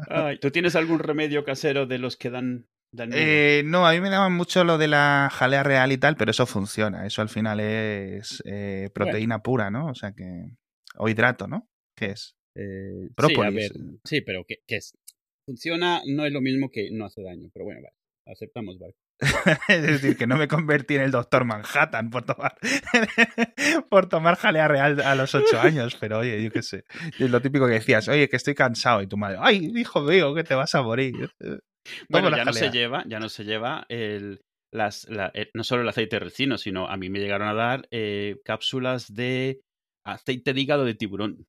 Ay, 0.08 0.38
¿Tú 0.38 0.50
tienes 0.50 0.76
algún 0.76 0.98
remedio 0.98 1.44
casero 1.44 1.86
de 1.86 1.98
los 1.98 2.16
que 2.16 2.30
dan? 2.30 2.66
Eh, 3.12 3.62
no, 3.64 3.86
a 3.86 3.92
mí 3.92 4.00
me 4.00 4.10
daba 4.10 4.28
mucho 4.28 4.64
lo 4.64 4.78
de 4.78 4.88
la 4.88 5.28
jalea 5.32 5.62
real 5.62 5.92
y 5.92 5.98
tal, 5.98 6.16
pero 6.16 6.30
eso 6.30 6.46
funciona. 6.46 7.06
Eso 7.06 7.22
al 7.22 7.28
final 7.28 7.60
es 7.60 8.42
eh, 8.46 8.90
proteína 8.94 9.42
pura, 9.42 9.70
¿no? 9.70 9.88
O 9.88 9.94
sea 9.94 10.12
que. 10.12 10.50
O 10.96 11.08
hidrato, 11.08 11.46
¿no? 11.46 11.68
¿Qué 11.94 12.06
es? 12.06 12.36
Eh, 12.54 13.02
sí, 13.02 13.08
a 13.10 13.14
própolis. 13.14 13.54
ver, 13.54 13.72
sí, 14.04 14.22
pero 14.22 14.44
¿qué, 14.48 14.56
qué 14.66 14.76
es? 14.76 14.96
Funciona, 15.46 16.02
no 16.06 16.26
es 16.26 16.32
lo 16.32 16.40
mismo 16.40 16.70
que 16.70 16.90
no 16.90 17.06
hace 17.06 17.22
daño, 17.22 17.48
pero 17.54 17.64
bueno, 17.64 17.80
vale, 17.82 17.94
aceptamos, 18.26 18.78
vale. 18.78 18.94
es 19.68 19.82
decir, 19.82 20.16
que 20.18 20.26
no 20.26 20.36
me 20.36 20.46
convertí 20.48 20.96
en 20.96 21.02
el 21.02 21.10
doctor 21.10 21.44
Manhattan 21.46 22.10
por 22.10 22.24
tomar, 22.26 22.54
por 23.88 24.08
tomar 24.08 24.36
jalea 24.36 24.68
real 24.68 25.00
a 25.00 25.14
los 25.14 25.34
ocho 25.34 25.58
años, 25.60 25.96
pero 25.98 26.18
oye, 26.18 26.42
yo 26.42 26.50
qué 26.50 26.62
sé. 26.62 26.84
Es 27.18 27.30
lo 27.30 27.40
típico 27.40 27.66
que 27.66 27.74
decías, 27.74 28.08
oye, 28.08 28.28
que 28.28 28.36
estoy 28.36 28.54
cansado, 28.54 29.00
y 29.02 29.06
tu 29.06 29.16
madre, 29.16 29.38
ay, 29.40 29.72
hijo 29.74 30.02
mío, 30.02 30.34
que 30.34 30.44
te 30.44 30.54
vas 30.54 30.74
a 30.74 30.82
morir. 30.82 31.14
Bueno, 32.08 32.30
ya 32.36 32.44
no 32.44 32.52
se 32.52 32.70
lleva, 32.72 33.04
ya 33.06 33.20
no 33.20 33.28
se 33.28 33.44
lleva 33.44 33.86
el, 33.88 34.40
las, 34.72 35.08
la- 35.08 35.30
eh, 35.34 35.50
no 35.54 35.62
solo 35.62 35.82
el 35.82 35.88
aceite 35.88 36.16
de 36.16 36.20
ricino, 36.24 36.58
sino 36.58 36.88
a 36.88 36.96
mí 36.96 37.08
me 37.10 37.20
llegaron 37.20 37.46
a 37.46 37.54
dar 37.54 37.86
eh, 37.92 38.38
cápsulas 38.44 39.14
de 39.14 39.60
aceite 40.04 40.52
de 40.52 40.60
hígado 40.60 40.84
de 40.84 40.94
tiburón, 40.96 41.46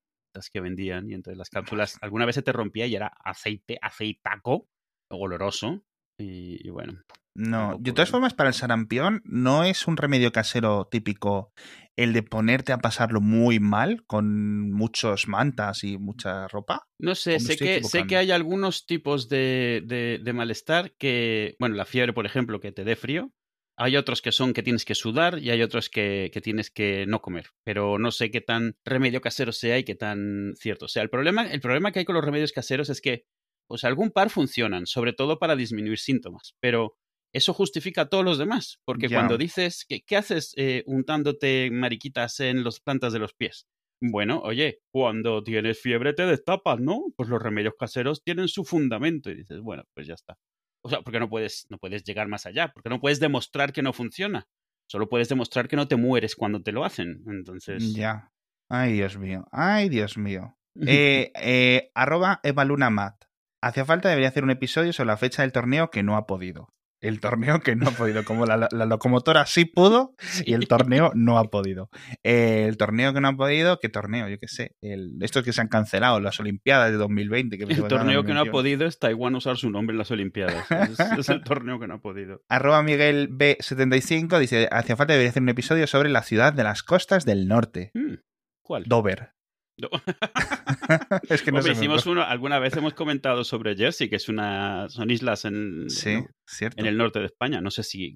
que 0.50 0.62
vendían, 0.62 1.10
y 1.10 1.13
entonces 1.13 1.38
las 1.38 1.50
cápsulas 1.50 1.98
alguna 2.01 2.25
vez 2.25 2.36
se 2.36 2.41
te 2.44 2.51
rompía 2.53 2.86
y 2.88 2.96
era 2.96 3.12
aceite, 3.24 3.77
aceitaco, 3.82 4.67
oloroso, 5.10 5.84
y, 6.20 6.65
y 6.65 6.70
bueno. 6.70 7.01
No, 7.36 7.77
de 7.79 7.91
todas 7.91 8.10
formas, 8.10 8.34
para 8.34 8.50
el 8.50 8.56
sarampión 8.56 9.22
no 9.24 9.63
es 9.63 9.86
un 9.88 9.96
remedio 9.96 10.32
casero 10.32 10.88
típico 10.89 11.51
el 11.96 12.12
de 12.13 12.24
ponerte 12.24 12.74
a 12.74 12.79
pasarlo 12.79 13.22
muy 13.22 13.60
mal 13.60 14.03
con 14.08 14.72
muchos 14.72 15.27
mantas 15.27 15.84
y 15.84 16.00
mucha 16.00 16.48
ropa. 16.48 16.88
No 17.00 17.13
sé, 17.13 17.36
¿O 17.36 17.39
me 17.39 17.46
sé 17.46 17.58
que, 17.58 17.84
sé 17.84 18.08
que 18.08 18.17
hay 18.17 18.32
algunos 18.32 18.88
tipos 18.88 19.29
de, 19.29 19.84
de- 19.86 20.20
de 20.24 20.34
malestar 20.34 20.94
que, 20.98 21.56
bueno, 21.60 21.75
la 21.75 21.86
fiebre, 21.86 22.12
por 22.13 22.25
ejemplo, 22.25 22.60
que 22.60 22.72
te 22.72 22.84
dé 22.84 22.96
frío. 22.96 23.32
Hay 23.78 23.96
otros 23.96 24.22
que 24.22 24.32
son 24.32 24.54
que 24.54 24.64
tienes 24.64 24.86
que 24.86 24.96
sudar 24.96 25.40
y 25.40 25.52
hay 25.52 25.62
otros 25.62 25.90
que, 25.90 26.32
que 26.34 26.42
tienes 26.42 26.72
que 26.72 27.06
no 27.06 27.22
comer. 27.22 27.48
Pero 27.64 28.00
no 28.00 28.12
sé 28.12 28.32
qué 28.32 28.42
tan 28.42 28.76
remedio 28.84 29.22
casero 29.22 29.52
sea 29.52 29.78
y 29.78 29.84
qué 29.84 29.96
tan 29.96 30.56
cierto 30.56 30.88
sea. 30.88 31.04
El 31.04 31.10
problema, 31.10 31.46
el 31.50 31.62
problema 31.62 31.92
que 31.92 32.00
hay 32.00 32.06
con 32.06 32.16
los 32.16 32.26
remedios 32.26 32.52
caseros 32.52 32.90
es 32.90 33.02
que, 33.02 33.26
pues 33.68 33.84
algún 33.84 34.12
par 34.12 34.32
funcionan, 34.32 34.88
sobre 34.88 35.14
todo 35.14 35.38
para 35.38 35.56
disminuir 35.56 36.00
síntomas. 36.00 36.56
Pero 36.60 36.98
eso 37.34 37.54
justifica 37.54 38.02
a 38.02 38.10
todos 38.10 38.26
los 38.26 38.38
demás. 38.38 38.80
Porque 38.84 39.10
cuando 39.10 39.38
dices, 39.38 39.86
que, 39.88 40.02
¿qué 40.02 40.18
haces 40.18 40.54
eh, 40.58 40.84
untándote 40.88 41.70
mariquitas 41.72 42.40
en 42.40 42.64
las 42.64 42.80
plantas 42.80 43.14
de 43.14 43.20
los 43.20 43.34
pies? 43.34 43.68
Bueno, 44.02 44.42
oye, 44.44 44.82
cuando 44.92 45.44
tienes 45.44 45.80
fiebre 45.80 46.14
te 46.14 46.26
destapas, 46.26 46.80
¿no? 46.80 47.06
Pues 47.16 47.30
los 47.30 47.42
remedios 47.42 47.74
caseros 47.78 48.24
tienen 48.24 48.48
su 48.48 48.64
fundamento 48.64 49.30
y 49.32 49.36
dices, 49.36 49.60
bueno, 49.62 49.84
pues 49.94 50.08
ya 50.08 50.14
está. 50.14 50.38
O 50.88 50.89
sea, 50.89 51.01
porque 51.01 51.20
no 51.20 51.27
puedes, 51.27 51.67
no 51.70 51.77
puedes 51.77 52.06
llegar 52.06 52.29
más 52.29 52.46
allá, 52.46 52.72
porque 52.74 52.88
no 52.88 53.01
puedes 53.01 53.20
demostrar 53.20 53.74
que 53.74 53.82
no 53.82 53.91
funciona. 53.91 54.48
Solo 54.89 55.10
puedes 55.10 55.27
demostrar 55.27 55.67
que 55.67 55.75
no 55.75 55.89
te 55.89 55.98
mueres 55.98 56.34
cuando 56.34 56.63
te 56.63 56.72
lo 56.72 56.86
hacen. 56.86 57.24
Entonces. 57.27 57.94
Ya. 57.94 58.32
Ay, 58.70 58.94
Dios 58.94 59.17
mío. 59.17 59.46
Ay, 59.51 59.89
Dios 59.89 60.17
mío. 60.17 60.53
Eh, 60.88 61.32
eh, 61.41 61.89
arroba 61.96 62.39
evalunamat. 62.44 63.24
Hacía 63.63 63.84
falta, 63.84 64.10
debería 64.10 64.29
hacer 64.29 64.44
un 64.44 64.51
episodio 64.51 64.94
sobre 64.94 65.08
la 65.08 65.17
fecha 65.17 65.41
del 65.41 65.51
torneo 65.51 65.89
que 65.89 66.03
no 66.03 66.15
ha 66.15 66.27
podido. 66.27 66.70
El 67.01 67.20
torneo 67.20 67.60
que 67.60 67.75
no 67.75 67.89
ha 67.89 67.92
podido. 67.92 68.24
Como 68.24 68.46
la, 68.46 68.68
locomotora 68.72 69.46
sí 69.46 69.66
pudo 69.66 70.16
y 70.46 70.54
el 70.54 70.68
torneo 70.68 71.12
no 71.16 71.38
ha 71.38 71.46
podido. 71.46 71.89
el 72.24 72.77
torneo 72.77 73.13
que 73.13 73.22
no 73.22 73.30
ha 73.30 73.36
podido, 73.36 73.80
¿qué 73.80 73.89
torneo? 73.89 74.27
Yo 74.30 74.39
qué 74.39 74.48
sé. 74.48 74.75
El, 74.82 75.18
estos 75.22 75.44
que 75.44 75.54
se 75.54 75.62
han 75.62 75.68
cancelado, 75.68 76.20
las 76.20 76.39
Olimpiadas 76.39 76.92
de 76.92 76.98
2020. 76.98 77.58
Que 77.58 77.63
el 77.63 77.88
torneo 77.88 78.24
que 78.24 78.34
no 78.34 78.42
ha 78.42 78.46
podido 78.46 78.86
es 78.86 79.00
Taiwán 79.00 79.36
usar 79.36 79.58
su 79.58 79.70
nombre 79.70 79.94
en 79.94 80.00
las 80.00 80.12
Olimpiadas. 80.12 80.66
es, 81.18 81.30
el 81.30 81.44
torneo 81.44 81.80
que 81.80 81.88
no 81.88 81.96
ha 81.96 82.01
podido. 82.01 82.42
Arroba 82.50 82.84
Miguel 82.84 83.30
B75 83.30 84.39
dice: 84.39 84.68
Hacía 84.72 84.96
falta 84.96 85.13
debería 85.13 85.30
hacer 85.30 85.44
un 85.44 85.50
episodio 85.50 85.88
sobre 85.88 86.10
la 86.10 86.24
ciudad 86.24 86.54
de 86.54 86.63
las 86.63 86.84
costas 86.84 87.25
del 87.25 87.48
norte. 87.48 87.92
Mm, 87.94 88.16
¿Cuál? 88.62 88.84
Dover. 88.86 89.37
es 91.30 91.42
que 91.42 91.52
no 91.52 91.60
hicimos 91.60 92.06
uno, 92.06 92.24
alguna 92.24 92.60
vez 92.60 92.76
hemos 92.76 92.94
comentado 92.94 93.44
sobre 93.44 93.76
Jersey, 93.76 94.10
que 94.10 94.16
es 94.16 94.28
una, 94.28 94.90
son 94.90 95.12
islas 95.12 95.46
en, 95.46 95.88
en 96.06 96.86
el 96.86 96.98
norte 96.98 97.20
de 97.20 97.26
España. 97.26 97.62
No 97.62 97.72
sé 97.72 97.84
si. 97.84 98.16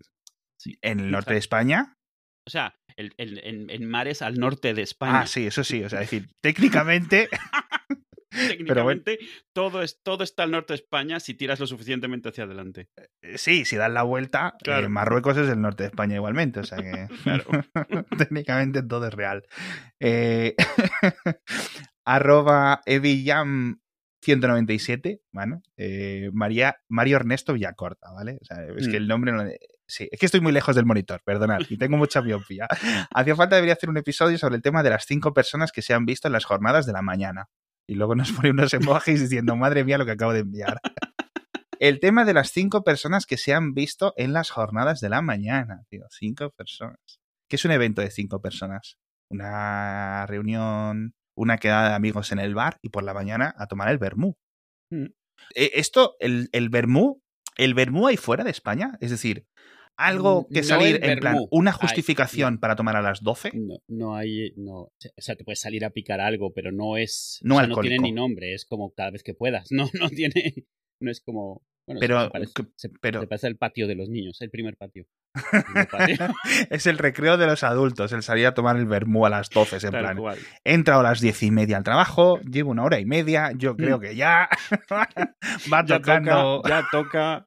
¿En 0.81 0.99
el 0.99 1.11
norte 1.11 1.33
de 1.33 1.39
España? 1.39 1.97
O 2.47 2.49
sea, 2.49 2.75
en, 2.97 3.85
mares 3.89 4.21
al 4.21 4.39
norte 4.39 4.73
de 4.73 4.81
España. 4.81 5.21
Ah, 5.21 5.27
sí, 5.27 5.45
eso 5.45 5.63
sí. 5.63 5.83
O 5.83 5.89
sea, 5.89 5.99
decir, 5.99 6.29
técnicamente. 6.41 7.29
Técnicamente, 8.47 9.19
todo, 9.53 9.81
es, 9.81 10.01
todo 10.01 10.23
está 10.23 10.43
al 10.43 10.51
norte 10.51 10.73
de 10.73 10.75
España 10.75 11.19
si 11.19 11.33
tiras 11.33 11.59
lo 11.59 11.67
suficientemente 11.67 12.29
hacia 12.29 12.45
adelante. 12.45 12.87
Eh, 13.21 13.37
sí, 13.37 13.65
si 13.65 13.75
das 13.75 13.91
la 13.91 14.03
vuelta, 14.03 14.55
eh, 14.65 14.87
Marruecos 14.87 15.37
es 15.37 15.49
el 15.49 15.59
norte 15.59 15.83
de 15.83 15.89
España 15.89 16.15
igualmente. 16.15 16.61
O 16.61 16.63
sea 16.63 16.77
que 16.77 17.07
técnicamente 18.17 18.83
todo 18.83 19.07
es 19.07 19.13
real. 19.13 19.43
Eh, 19.99 20.55
arroba 22.05 22.81
Evillam 22.85 23.81
197, 24.23 25.21
bueno, 25.31 25.61
María, 26.31 26.77
Mario 26.87 27.17
Ernesto 27.17 27.53
Villacorta, 27.53 28.11
¿vale? 28.11 28.37
O 28.39 28.45
sea, 28.45 28.63
es 28.77 28.87
que 28.87 28.93
mm. 28.93 29.01
el 29.01 29.07
nombre 29.07 29.31
no... 29.31 29.43
Sí, 29.87 30.07
es 30.09 30.19
que 30.19 30.27
estoy 30.27 30.39
muy 30.39 30.53
lejos 30.53 30.75
del 30.75 30.85
monitor, 30.85 31.21
perdonad, 31.25 31.61
y 31.67 31.77
tengo 31.77 31.97
mucha 31.97 32.21
miopía. 32.21 32.67
Hacía 33.13 33.35
falta, 33.35 33.55
debería 33.55 33.73
hacer 33.73 33.89
un 33.89 33.97
episodio 33.97 34.37
sobre 34.37 34.55
el 34.55 34.61
tema 34.61 34.83
de 34.83 34.91
las 34.91 35.05
cinco 35.05 35.33
personas 35.33 35.73
que 35.73 35.81
se 35.81 35.93
han 35.93 36.05
visto 36.05 36.29
en 36.29 36.33
las 36.33 36.45
jornadas 36.45 36.85
de 36.85 36.93
la 36.93 37.01
mañana 37.01 37.49
y 37.91 37.95
luego 37.95 38.15
nos 38.15 38.31
pone 38.31 38.51
unos 38.51 38.73
emojis 38.73 39.19
diciendo, 39.19 39.57
madre 39.57 39.83
mía, 39.83 39.97
lo 39.97 40.05
que 40.05 40.11
acabo 40.11 40.31
de 40.31 40.39
enviar. 40.39 40.79
El 41.77 41.99
tema 41.99 42.23
de 42.23 42.33
las 42.33 42.51
cinco 42.51 42.85
personas 42.85 43.25
que 43.25 43.37
se 43.37 43.53
han 43.53 43.73
visto 43.73 44.13
en 44.15 44.31
las 44.31 44.49
jornadas 44.49 45.01
de 45.01 45.09
la 45.09 45.21
mañana, 45.21 45.83
tío, 45.89 46.05
cinco 46.09 46.51
personas. 46.51 46.99
¿Qué 47.49 47.57
es 47.57 47.65
un 47.65 47.71
evento 47.71 48.01
de 48.01 48.09
cinco 48.09 48.41
personas? 48.41 48.97
Una 49.29 50.25
reunión, 50.25 51.15
una 51.35 51.57
quedada 51.57 51.89
de 51.89 51.95
amigos 51.95 52.31
en 52.31 52.39
el 52.39 52.55
bar 52.55 52.77
y 52.81 52.89
por 52.89 53.03
la 53.03 53.13
mañana 53.13 53.53
a 53.57 53.67
tomar 53.67 53.89
el 53.89 53.97
vermú. 53.97 54.37
Mm. 54.89 55.07
Eh, 55.55 55.71
esto, 55.73 56.15
el, 56.21 56.47
el 56.53 56.69
vermú, 56.69 57.21
el 57.57 57.73
vermú 57.73 58.07
hay 58.07 58.15
fuera 58.15 58.45
de 58.45 58.51
España, 58.51 58.97
es 59.01 59.11
decir, 59.11 59.47
algo 60.05 60.47
que 60.51 60.63
salir 60.63 60.99
en 61.03 61.19
plan, 61.19 61.37
una 61.51 61.71
justificación 61.71 62.59
para 62.59 62.75
tomar 62.75 62.95
a 62.95 63.01
las 63.01 63.21
12? 63.21 63.51
No, 63.53 63.79
no 63.87 64.15
hay, 64.15 64.53
no, 64.55 64.73
o 64.73 64.91
sea, 65.17 65.35
te 65.35 65.43
puedes 65.43 65.59
salir 65.59 65.85
a 65.85 65.91
picar 65.91 66.19
algo, 66.19 66.53
pero 66.53 66.71
no 66.71 66.97
es, 66.97 67.39
no, 67.43 67.57
o 67.57 67.67
no 67.67 67.77
tiene 67.77 67.99
ni 67.99 68.11
nombre, 68.11 68.53
es 68.53 68.65
como 68.65 68.91
cada 68.91 69.11
vez 69.11 69.23
que 69.23 69.33
puedas, 69.33 69.67
no, 69.71 69.89
no 69.99 70.09
tiene, 70.09 70.65
no 71.01 71.11
es 71.11 71.21
como, 71.21 71.63
bueno, 71.87 71.99
pero, 71.99 72.23
se, 72.23 72.29
parece, 72.29 72.53
pero... 73.01 73.27
parece 73.27 73.47
el 73.47 73.57
patio 73.57 73.87
de 73.87 73.95
los 73.95 74.09
niños, 74.09 74.39
el 74.41 74.49
primer 74.49 74.77
patio. 74.77 75.05
es 76.69 76.85
el 76.87 76.97
recreo 76.97 77.37
de 77.37 77.47
los 77.47 77.63
adultos, 77.63 78.11
el 78.13 78.23
salir 78.23 78.47
a 78.47 78.53
tomar 78.53 78.77
el 78.77 78.85
vermú 78.85 79.25
a 79.25 79.29
las 79.29 79.49
12, 79.49 79.87
en 79.87 79.91
plan. 79.91 80.17
Entra 80.63 80.99
a 80.99 81.03
las 81.03 81.21
diez 81.21 81.41
y 81.43 81.51
media 81.51 81.77
al 81.77 81.83
trabajo, 81.83 82.39
llevo 82.41 82.71
una 82.71 82.83
hora 82.83 82.99
y 82.99 83.05
media, 83.05 83.51
yo 83.55 83.75
creo 83.75 83.97
mm. 83.97 84.01
que 84.01 84.15
ya 84.15 84.49
va 85.73 85.85
tocando. 85.85 86.61
ya 86.67 86.85
toca. 86.91 87.45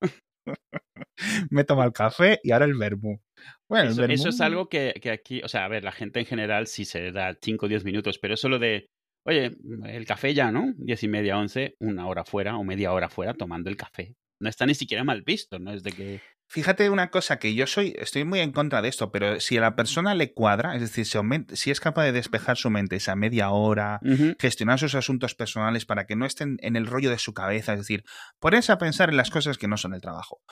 me 1.50 1.64
toma 1.64 1.85
el 1.85 1.92
café 1.92 2.40
y 2.42 2.52
ahora 2.52 2.64
el 2.64 2.76
vermú. 2.76 3.21
Bueno, 3.68 3.90
eso, 3.90 4.04
eso 4.04 4.28
es 4.28 4.40
algo 4.40 4.68
que, 4.68 4.94
que, 5.00 5.11
aquí, 5.11 5.40
o 5.42 5.49
sea, 5.49 5.64
a 5.64 5.68
ver, 5.68 5.85
la 5.85 5.92
gente 5.92 6.21
en 6.21 6.26
general 6.26 6.66
sí 6.66 6.85
se 6.85 7.12
da 7.12 7.37
5 7.40 7.66
o 7.66 7.68
10 7.68 7.85
minutos, 7.85 8.18
pero 8.18 8.35
eso 8.35 8.49
lo 8.49 8.59
de, 8.59 8.90
oye, 9.25 9.56
el 9.87 10.06
café 10.06 10.35
ya, 10.35 10.52
¿no? 10.52 10.73
10 10.76 11.02
y 11.02 11.09
media, 11.09 11.38
11, 11.38 11.76
una 11.80 12.06
hora 12.06 12.25
fuera 12.25 12.56
o 12.56 12.64
media 12.64 12.92
hora 12.92 13.09
fuera 13.09 13.35
tomando 13.35 13.71
el 13.71 13.76
café. 13.76 14.14
No 14.40 14.49
está 14.49 14.66
ni 14.66 14.75
siquiera 14.75 15.04
mal 15.04 15.23
visto, 15.23 15.59
¿no? 15.59 15.73
Es 15.73 15.83
de 15.83 15.92
que 15.92 16.21
Fíjate 16.47 16.90
una 16.90 17.11
cosa 17.11 17.38
que 17.38 17.54
yo 17.54 17.66
soy, 17.66 17.97
estoy 17.99 18.25
muy 18.25 18.40
en 18.40 18.52
contra 18.52 18.83
de 18.83 18.88
esto, 18.88 19.11
pero 19.11 19.40
si 19.40 19.56
a 19.56 19.61
la 19.61 19.75
persona 19.75 20.14
le 20.14 20.35
cuadra, 20.35 20.76
es 20.76 20.83
decir, 20.83 21.06
si, 21.54 21.71
es 21.71 21.80
capaz 21.80 22.04
de 22.04 22.12
despejar 22.12 22.56
su 22.56 22.71
mente 22.71 22.97
esa 22.97 23.16
media 23.16 23.50
hora, 23.50 23.99
gestionar 24.38 24.78
sus 24.78 24.94
asuntos 24.94 25.35
personales 25.35 25.85
para 25.87 26.06
que 26.06 26.16
no 26.16 26.26
estén 26.26 26.59
en 26.61 26.76
el 26.76 26.87
rollo 26.87 27.11
de 27.11 27.18
su 27.18 27.33
cabeza, 27.33 27.73
es 27.73 27.80
decir, 27.80 28.04
ponerse 28.38 28.71
a 28.71 28.78
pensar 28.78 29.09
en 29.09 29.16
las 29.16 29.30
cosas 29.30 29.59
que 29.59 29.66
no 29.66 29.76
son 29.76 29.94
el 29.94 30.00
trabajo. 30.00 30.42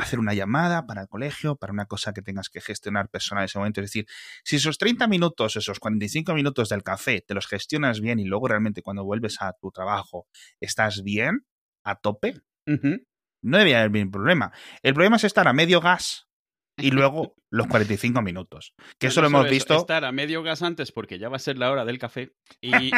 Hacer 0.00 0.18
una 0.18 0.34
llamada 0.34 0.86
para 0.86 1.02
el 1.02 1.08
colegio, 1.08 1.56
para 1.56 1.72
una 1.72 1.86
cosa 1.86 2.12
que 2.12 2.22
tengas 2.22 2.48
que 2.48 2.60
gestionar 2.60 3.08
personal 3.08 3.42
en 3.42 3.46
ese 3.46 3.58
momento. 3.58 3.80
Es 3.80 3.90
decir, 3.90 4.06
si 4.42 4.56
esos 4.56 4.78
30 4.78 5.06
minutos, 5.06 5.56
esos 5.56 5.78
45 5.78 6.34
minutos 6.34 6.68
del 6.68 6.82
café 6.82 7.20
te 7.20 7.34
los 7.34 7.46
gestionas 7.46 8.00
bien 8.00 8.18
y 8.18 8.24
luego 8.24 8.48
realmente 8.48 8.82
cuando 8.82 9.04
vuelves 9.04 9.40
a 9.40 9.52
tu 9.52 9.70
trabajo 9.70 10.26
estás 10.60 11.02
bien, 11.02 11.46
a 11.84 11.96
tope, 11.96 12.40
no 12.66 13.58
debía 13.58 13.80
haber 13.80 13.90
ningún 13.90 14.10
problema. 14.10 14.52
El 14.82 14.94
problema 14.94 15.16
es 15.16 15.24
estar 15.24 15.46
a 15.48 15.52
medio 15.52 15.80
gas 15.80 16.28
y 16.76 16.90
luego 16.90 17.36
los 17.50 17.66
45 17.66 18.22
minutos. 18.22 18.74
Que 18.98 19.08
eso 19.08 19.20
lo 19.20 19.28
hemos 19.28 19.48
visto. 19.48 19.76
Estar 19.76 20.04
a 20.04 20.12
medio 20.12 20.42
gas 20.42 20.62
antes 20.62 20.92
porque 20.92 21.18
ya 21.18 21.28
va 21.28 21.36
a 21.36 21.40
ser 21.40 21.58
la 21.58 21.70
hora 21.70 21.84
del 21.84 21.98
café. 21.98 22.34
Y, 22.60 22.90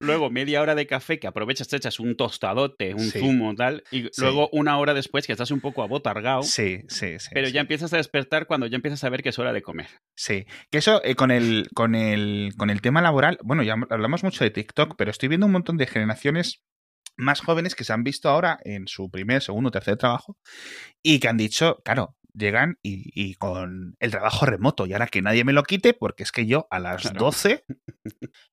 luego 0.00 0.30
media 0.30 0.60
hora 0.60 0.74
de 0.74 0.86
café 0.86 1.18
que 1.18 1.26
aprovechas, 1.26 1.68
te 1.68 1.76
echas 1.76 2.00
un 2.00 2.16
tostadote, 2.16 2.94
un 2.94 3.10
zumo, 3.10 3.54
tal. 3.54 3.84
Y 3.90 4.08
luego 4.18 4.48
una 4.52 4.78
hora 4.78 4.94
después 4.94 5.26
que 5.26 5.32
estás 5.32 5.50
un 5.50 5.60
poco 5.60 5.82
abotargado. 5.82 6.42
Sí, 6.42 6.80
sí, 6.88 7.18
sí. 7.18 7.30
Pero 7.32 7.48
ya 7.48 7.60
empiezas 7.60 7.92
a 7.92 7.96
despertar 7.96 8.46
cuando 8.46 8.66
ya 8.66 8.76
empiezas 8.76 9.04
a 9.04 9.08
ver 9.08 9.22
que 9.22 9.30
es 9.30 9.38
hora 9.38 9.52
de 9.52 9.62
comer. 9.62 9.88
Sí. 10.16 10.46
Que 10.70 10.78
eso 10.78 11.02
eh, 11.04 11.14
con, 11.14 11.30
el, 11.30 11.68
con, 11.74 11.94
el, 11.94 12.52
con 12.56 12.70
el 12.70 12.80
tema 12.80 13.02
laboral, 13.02 13.38
bueno, 13.42 13.62
ya 13.62 13.74
hablamos 13.90 14.24
mucho 14.24 14.44
de 14.44 14.50
TikTok, 14.50 14.94
pero 14.96 15.10
estoy 15.10 15.28
viendo 15.28 15.46
un 15.46 15.52
montón 15.52 15.76
de 15.76 15.86
generaciones 15.86 16.62
más 17.16 17.40
jóvenes 17.40 17.74
que 17.74 17.84
se 17.84 17.92
han 17.92 18.04
visto 18.04 18.28
ahora 18.28 18.58
en 18.64 18.86
su 18.86 19.10
primer, 19.10 19.42
segundo, 19.42 19.70
tercer 19.70 19.96
trabajo 19.96 20.36
y 21.02 21.20
que 21.20 21.28
han 21.28 21.36
dicho, 21.36 21.80
claro, 21.84 22.16
llegan 22.34 22.78
y, 22.82 23.34
con 23.34 23.96
el 24.00 24.10
trabajo 24.10 24.46
remoto 24.46 24.86
y 24.86 24.92
ahora 24.92 25.06
que 25.06 25.22
nadie 25.22 25.44
me 25.44 25.52
lo 25.52 25.62
quite 25.62 25.94
porque 25.94 26.22
es 26.22 26.32
que 26.32 26.46
yo 26.46 26.66
a 26.70 26.78
las 26.78 27.12
12 27.12 27.64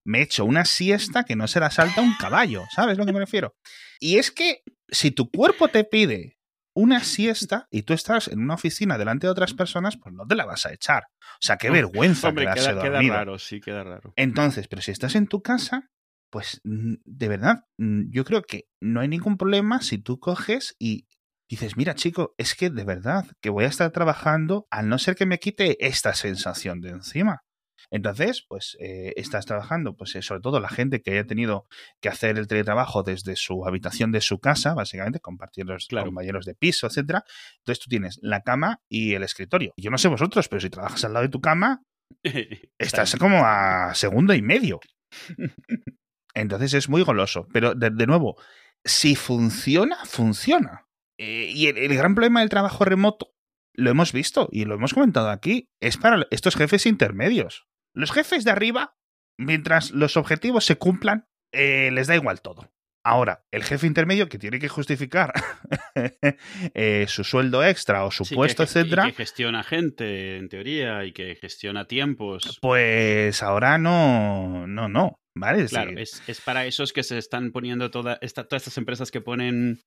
me 0.05 0.21
echo 0.21 0.45
una 0.45 0.65
siesta 0.65 1.23
que 1.23 1.35
no 1.35 1.47
se 1.47 1.59
la 1.59 1.71
salta 1.71 2.01
un 2.01 2.15
caballo, 2.15 2.63
¿sabes 2.71 2.97
lo 2.97 3.05
que 3.05 3.13
me 3.13 3.19
refiero? 3.19 3.55
Y 3.99 4.17
es 4.17 4.31
que 4.31 4.63
si 4.89 5.11
tu 5.11 5.29
cuerpo 5.29 5.67
te 5.67 5.83
pide 5.83 6.37
una 6.73 7.03
siesta 7.03 7.67
y 7.71 7.83
tú 7.83 7.93
estás 7.93 8.27
en 8.27 8.39
una 8.39 8.53
oficina 8.53 8.97
delante 8.97 9.27
de 9.27 9.31
otras 9.31 9.53
personas, 9.53 9.97
pues 9.97 10.13
no 10.13 10.25
te 10.25 10.35
la 10.35 10.45
vas 10.45 10.65
a 10.65 10.73
echar. 10.73 11.03
O 11.19 11.41
sea, 11.41 11.57
qué 11.57 11.69
vergüenza 11.69 12.29
Hombre, 12.29 12.47
queda, 12.53 12.81
queda 12.81 13.01
raro, 13.01 13.37
sí, 13.37 13.59
queda 13.59 13.83
raro. 13.83 14.13
Entonces, 14.15 14.67
pero 14.67 14.81
si 14.81 14.91
estás 14.91 15.15
en 15.15 15.27
tu 15.27 15.41
casa, 15.41 15.89
pues 16.29 16.61
de 16.63 17.27
verdad, 17.27 17.65
yo 17.77 18.23
creo 18.23 18.43
que 18.43 18.67
no 18.79 19.01
hay 19.01 19.07
ningún 19.07 19.37
problema 19.37 19.81
si 19.81 19.97
tú 19.97 20.19
coges 20.19 20.75
y 20.79 21.07
dices, 21.55 21.77
mira 21.77 21.95
chico, 21.95 22.33
es 22.37 22.55
que 22.55 22.69
de 22.69 22.83
verdad 22.83 23.25
que 23.41 23.49
voy 23.49 23.65
a 23.65 23.67
estar 23.67 23.91
trabajando 23.91 24.67
al 24.69 24.89
no 24.89 24.97
ser 24.99 25.15
que 25.15 25.25
me 25.25 25.39
quite 25.39 25.85
esta 25.85 26.13
sensación 26.13 26.81
de 26.81 26.89
encima. 26.89 27.43
Entonces, 27.91 28.45
pues 28.47 28.77
eh, 28.79 29.13
estás 29.15 29.45
trabajando, 29.45 29.95
pues 29.95 30.15
eh, 30.15 30.21
sobre 30.21 30.41
todo 30.41 30.59
la 30.59 30.69
gente 30.69 31.01
que 31.01 31.11
haya 31.11 31.25
tenido 31.25 31.65
que 32.01 32.09
hacer 32.09 32.37
el 32.37 32.47
teletrabajo 32.47 33.03
desde 33.03 33.35
su 33.35 33.65
habitación 33.65 34.11
de 34.11 34.21
su 34.21 34.39
casa, 34.39 34.73
básicamente, 34.73 35.19
compartir 35.19 35.65
los 35.65 35.87
compañeros 35.87 36.45
de 36.45 36.55
piso, 36.55 36.87
etcétera. 36.87 37.23
Entonces 37.59 37.83
tú 37.83 37.89
tienes 37.89 38.19
la 38.21 38.41
cama 38.41 38.81
y 38.89 39.13
el 39.13 39.23
escritorio. 39.23 39.73
Yo 39.77 39.89
no 39.89 39.97
sé 39.97 40.07
vosotros, 40.07 40.47
pero 40.49 40.59
si 40.59 40.69
trabajas 40.69 41.03
al 41.05 41.13
lado 41.13 41.23
de 41.23 41.31
tu 41.31 41.41
cama, 41.41 41.81
estás 42.77 43.15
como 43.15 43.43
a 43.43 43.93
segundo 43.95 44.33
y 44.33 44.41
medio. 44.41 44.79
Entonces 46.33 46.73
es 46.73 46.89
muy 46.89 47.01
goloso. 47.03 47.47
Pero 47.51 47.73
de, 47.73 47.91
nuevo, 48.07 48.35
si 48.83 49.15
funciona, 49.15 49.97
funciona. 50.05 50.85
Eh, 51.19 51.51
y 51.53 51.67
el, 51.67 51.95
gran 51.95 52.15
problema 52.15 52.39
del 52.39 52.49
trabajo 52.49 52.85
remoto, 52.85 53.33
lo 53.75 53.91
hemos 53.91 54.13
visto 54.13 54.47
y 54.51 54.63
lo 54.63 54.75
hemos 54.75 54.93
comentado 54.93 55.29
aquí, 55.29 55.69
es 55.81 55.97
para 55.97 56.25
estos 56.31 56.55
jefes 56.55 56.85
intermedios. 56.85 57.67
Los 57.93 58.11
jefes 58.11 58.45
de 58.45 58.51
arriba, 58.51 58.95
mientras 59.37 59.91
los 59.91 60.15
objetivos 60.15 60.65
se 60.65 60.77
cumplan, 60.77 61.27
eh, 61.53 61.91
les 61.91 62.07
da 62.07 62.15
igual 62.15 62.41
todo. 62.41 62.71
Ahora, 63.03 63.45
el 63.51 63.63
jefe 63.63 63.87
intermedio 63.87 64.29
que 64.29 64.37
tiene 64.37 64.59
que 64.59 64.67
justificar 64.67 65.33
eh, 66.73 67.05
su 67.07 67.23
sueldo 67.23 67.63
extra 67.65 68.05
o 68.05 68.11
su 68.11 68.25
puesto, 68.25 68.63
etcétera. 68.63 69.05
que 69.05 69.13
gestiona 69.13 69.63
gente, 69.63 70.37
en 70.37 70.47
teoría, 70.49 71.03
y 71.05 71.11
que 71.11 71.35
gestiona 71.35 71.85
tiempos. 71.85 72.59
Pues 72.61 73.41
ahora 73.41 73.77
no, 73.77 74.67
no, 74.67 74.87
no. 74.87 75.19
¿Vale? 75.35 75.65
Claro, 75.67 75.91
es, 75.97 76.41
para 76.43 76.65
esos 76.65 76.91
que 76.91 77.03
se 77.03 77.17
están 77.17 77.51
poniendo 77.51 77.91
toda 77.91 78.17
esta, 78.21 78.45
todas 78.45 78.63
estas 78.63 78.77
empresas 78.77 79.09
que 79.09 79.21
ponen 79.21 79.81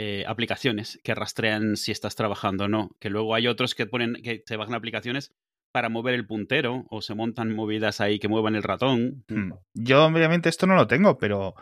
eh, 0.00 0.24
aplicaciones 0.26 1.00
que 1.02 1.14
rastrean 1.14 1.76
si 1.76 1.90
estás 1.92 2.14
trabajando 2.14 2.64
o 2.64 2.68
no. 2.68 2.90
Que 3.00 3.10
luego 3.10 3.34
hay 3.34 3.46
otros 3.48 3.74
que 3.74 3.86
ponen, 3.86 4.14
que 4.22 4.42
se 4.46 4.56
bajan 4.56 4.74
aplicaciones 4.74 5.34
para 5.72 5.88
mover 5.88 6.14
el 6.14 6.26
puntero 6.26 6.86
o 6.88 7.02
se 7.02 7.14
montan 7.14 7.54
movidas 7.54 8.00
ahí 8.00 8.18
que 8.18 8.28
muevan 8.28 8.54
el 8.54 8.62
ratón. 8.62 9.24
Hmm. 9.28 9.52
Yo 9.74 10.06
obviamente 10.06 10.48
esto 10.48 10.66
no 10.66 10.74
lo 10.74 10.86
tengo, 10.86 11.18
pero 11.18 11.54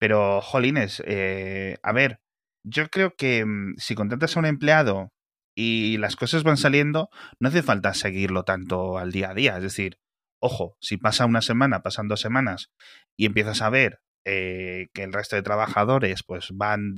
pero, 0.00 0.40
jolines, 0.40 1.02
eh, 1.06 1.76
a 1.82 1.92
ver, 1.92 2.20
yo 2.64 2.88
creo 2.88 3.14
que 3.16 3.44
mm, 3.44 3.74
si 3.76 3.94
contratas 3.94 4.34
a 4.34 4.40
un 4.40 4.46
empleado 4.46 5.12
y 5.54 5.98
las 5.98 6.16
cosas 6.16 6.42
van 6.42 6.56
saliendo, 6.56 7.10
no 7.38 7.50
hace 7.50 7.62
falta 7.62 7.92
seguirlo 7.92 8.44
tanto 8.44 8.96
al 8.96 9.12
día 9.12 9.30
a 9.30 9.34
día. 9.34 9.56
Es 9.58 9.62
decir, 9.62 9.98
ojo, 10.40 10.78
si 10.80 10.96
pasa 10.96 11.26
una 11.26 11.42
semana, 11.42 11.82
pasan 11.82 12.08
dos 12.08 12.20
semanas 12.20 12.70
y 13.14 13.26
empiezas 13.26 13.60
a 13.60 13.68
ver 13.68 14.00
eh, 14.24 14.88
que 14.92 15.02
el 15.02 15.12
resto 15.12 15.36
de 15.36 15.42
trabajadores 15.42 16.22
pues 16.22 16.48
van, 16.52 16.96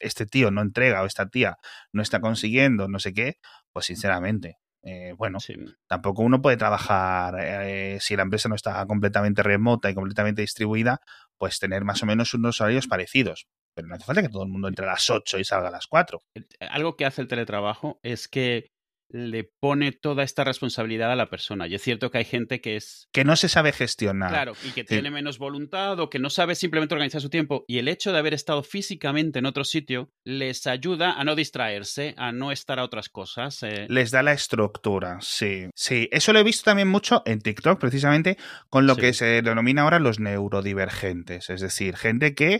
este 0.00 0.26
tío 0.26 0.50
no 0.50 0.60
entrega 0.62 1.02
o 1.02 1.06
esta 1.06 1.28
tía 1.28 1.56
no 1.92 2.02
está 2.02 2.20
consiguiendo 2.20 2.88
no 2.88 2.98
sé 2.98 3.12
qué, 3.12 3.38
pues 3.72 3.86
sinceramente, 3.86 4.58
eh, 4.82 5.14
bueno, 5.16 5.38
tampoco 5.86 6.22
uno 6.22 6.42
puede 6.42 6.56
trabajar 6.58 7.36
eh, 7.40 7.98
si 8.00 8.16
la 8.16 8.22
empresa 8.22 8.48
no 8.48 8.54
está 8.54 8.84
completamente 8.86 9.42
remota 9.42 9.90
y 9.90 9.94
completamente 9.94 10.42
distribuida, 10.42 11.00
pues 11.38 11.58
tener 11.58 11.84
más 11.84 12.02
o 12.02 12.06
menos 12.06 12.34
unos 12.34 12.60
horarios 12.60 12.86
parecidos. 12.86 13.46
Pero 13.74 13.88
no 13.88 13.94
hace 13.94 14.04
falta 14.04 14.22
que 14.22 14.28
todo 14.28 14.44
el 14.44 14.50
mundo 14.50 14.68
entre 14.68 14.84
a 14.84 14.90
las 14.90 15.08
8 15.10 15.38
y 15.38 15.44
salga 15.44 15.68
a 15.68 15.72
las 15.72 15.86
4. 15.86 16.20
Algo 16.60 16.96
que 16.96 17.06
hace 17.06 17.22
el 17.22 17.28
teletrabajo 17.28 17.98
es 18.02 18.28
que 18.28 18.73
le 19.08 19.44
pone 19.44 19.92
toda 19.92 20.22
esta 20.22 20.44
responsabilidad 20.44 21.12
a 21.12 21.16
la 21.16 21.30
persona. 21.30 21.66
Y 21.68 21.74
es 21.74 21.82
cierto 21.82 22.10
que 22.10 22.18
hay 22.18 22.24
gente 22.24 22.60
que 22.60 22.76
es... 22.76 23.08
Que 23.12 23.24
no 23.24 23.36
se 23.36 23.48
sabe 23.48 23.72
gestionar. 23.72 24.30
Claro, 24.30 24.54
y 24.64 24.70
que 24.72 24.84
tiene 24.84 25.10
menos 25.10 25.38
voluntad 25.38 26.00
o 26.00 26.10
que 26.10 26.18
no 26.18 26.30
sabe 26.30 26.54
simplemente 26.54 26.94
organizar 26.94 27.20
su 27.20 27.30
tiempo. 27.30 27.64
Y 27.68 27.78
el 27.78 27.88
hecho 27.88 28.12
de 28.12 28.18
haber 28.18 28.34
estado 28.34 28.62
físicamente 28.62 29.38
en 29.38 29.46
otro 29.46 29.64
sitio 29.64 30.10
les 30.24 30.66
ayuda 30.66 31.12
a 31.12 31.24
no 31.24 31.36
distraerse, 31.36 32.14
a 32.16 32.32
no 32.32 32.50
estar 32.50 32.78
a 32.78 32.84
otras 32.84 33.08
cosas. 33.08 33.62
Eh. 33.62 33.86
Les 33.88 34.10
da 34.10 34.22
la 34.22 34.32
estructura, 34.32 35.18
sí. 35.20 35.68
Sí, 35.74 36.08
eso 36.10 36.32
lo 36.32 36.40
he 36.40 36.44
visto 36.44 36.64
también 36.64 36.88
mucho 36.88 37.22
en 37.26 37.40
TikTok, 37.40 37.78
precisamente 37.78 38.36
con 38.68 38.86
lo 38.86 38.96
que 38.96 39.12
se 39.12 39.42
denomina 39.42 39.82
ahora 39.82 39.98
los 39.98 40.18
neurodivergentes. 40.18 41.50
Es 41.50 41.60
decir, 41.60 41.96
gente 41.96 42.34
que, 42.34 42.58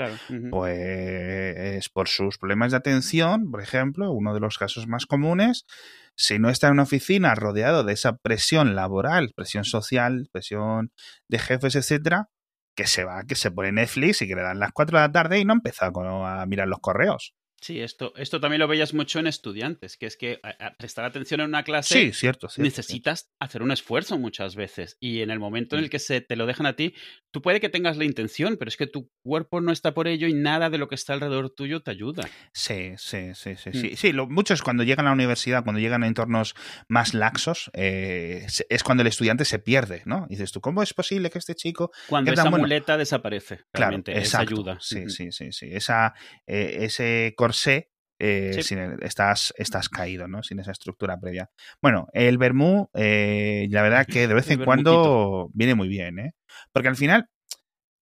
pues, 0.51 1.89
por 1.89 2.09
sus 2.09 2.39
problemas 2.39 2.73
de 2.73 2.79
atención, 2.79 3.51
por 3.51 3.63
ejemplo, 3.63 4.13
uno 4.13 4.35
de 4.35 4.41
los 4.41 4.59
casos 4.59 4.87
más 4.87 5.07
comunes, 5.07 5.67
si 6.16 6.38
no 6.38 6.50
está 6.50 6.68
en 6.68 6.75
una 6.75 6.85
oficina 6.85 7.35
rodeado 7.35 7.85
de 7.85 7.92
esa 7.92 8.16
presión 8.16 8.75
laboral, 8.75 9.33
presión 9.35 9.64
social, 9.64 10.28
presión 10.33 10.92
de 11.28 11.38
jefes, 11.38 11.76
etcétera, 11.76 12.28
que 12.76 12.87
se 12.87 13.04
va, 13.04 13.25
que 13.25 13.35
se 13.37 13.50
pone 13.50 13.73
Netflix 13.73 14.23
y 14.23 14.28
que 14.28 14.35
le 14.35 14.42
dan 14.42 14.59
las 14.59 14.73
4 14.73 14.99
de 14.99 15.04
la 15.06 15.12
tarde 15.12 15.38
y 15.38 15.44
no 15.44 15.54
empieza 15.54 15.87
a 15.87 16.47
mirar 16.47 16.68
los 16.68 16.80
correos. 16.80 17.35
Sí, 17.64 17.80
esto, 17.80 18.12
esto 18.18 18.40
también 18.40 18.61
lo 18.61 18.68
veías 18.68 18.92
mucho 18.92 19.18
en 19.21 19.26
estudiantes, 19.26 19.97
que 19.97 20.04
es 20.04 20.18
que 20.18 20.38
prestar 20.78 21.06
atención 21.06 21.40
en 21.40 21.47
una 21.47 21.62
clase 21.62 22.12
cierto, 22.12 22.49
necesitas 22.59 23.33
hacer 23.40 23.62
un 23.62 23.71
esfuerzo 23.71 24.18
muchas 24.18 24.54
veces. 24.54 24.99
Y 25.00 25.23
en 25.23 25.30
el 25.30 25.38
momento 25.38 25.78
en 25.78 25.85
el 25.85 25.88
que 25.88 25.99
se 25.99 26.21
te 26.21 26.37
lo 26.37 26.44
dejan 26.44 26.66
a 26.66 26.76
ti, 26.76 26.94
tú 27.30 27.40
puede 27.40 27.61
que 27.61 27.71
tengas 27.71 27.97
la 27.97 28.04
intención, 28.04 28.59
pero 28.59 28.68
es 28.68 28.76
que 28.76 28.87
tu 28.87 29.11
cuerpo 29.23 29.62
no 29.62 29.73
está 29.73 29.94
por 29.94 30.09
ello 30.09 30.28
y 30.28 30.35
nada 30.35 30.68
de 30.68 30.76
lo 30.76 30.88
que 30.88 30.94
está 30.94 31.14
alrededor 31.14 31.49
tuyo 31.49 31.80
te 31.80 31.90
ayuda. 31.90 32.28
Sí, 32.52 32.92
sí, 32.99 33.35
sí, 33.35 33.56
sí. 33.56 33.71
Sí, 33.73 33.90
mm. 33.92 33.97
sí 33.97 34.12
lo, 34.12 34.28
muchos 34.28 34.61
cuando 34.61 34.83
llegan 34.83 35.06
a 35.06 35.09
la 35.09 35.14
universidad, 35.14 35.64
cuando 35.64 35.80
llegan 35.80 36.02
a 36.02 36.06
entornos 36.06 36.54
más 36.88 37.14
laxos, 37.14 37.71
eh, 37.73 38.47
es 38.68 38.83
cuando 38.83 39.00
el 39.00 39.06
estudiante 39.06 39.47
se 39.47 39.59
pierde, 39.59 40.02
¿no? 40.04 40.26
Y 40.28 40.35
dices 40.35 40.52
tú, 40.52 40.61
¿cómo 40.61 40.83
es 40.83 40.92
posible 40.92 41.30
que 41.30 41.38
este 41.38 41.54
chico... 41.54 41.90
Cuando 42.11 42.30
esa 42.30 42.50
muleta 42.50 42.99
desaparece, 42.99 43.61
realmente, 43.73 44.12
claro, 44.12 44.26
esa 44.26 44.40
ayuda. 44.40 44.76
Sí, 44.83 45.09
sí, 45.09 45.33
sí, 45.33 45.50
sí. 45.50 45.71
Esa, 45.73 46.12
eh, 46.47 46.80
ese 46.80 47.33
sé, 47.54 47.90
eh, 48.18 48.61
estás, 49.00 49.52
estás 49.56 49.88
caído, 49.88 50.28
¿no? 50.28 50.42
Sin 50.42 50.61
esa 50.61 50.73
estructura 50.73 51.18
previa. 51.18 51.50
Bueno, 51.82 52.06
el 52.12 52.38
Bermú, 52.38 52.88
eh, 52.94 53.66
la 53.70 53.82
verdad 53.82 54.06
que 54.06 54.28
de 54.28 54.34
vez 54.34 54.50
en 54.50 54.64
cuando 54.64 55.50
viene 55.52 55.75
muy 55.75 55.88
bien, 55.88 56.18
¿eh? 56.18 56.34
Porque 56.73 56.88
al 56.88 56.96
final, 56.96 57.28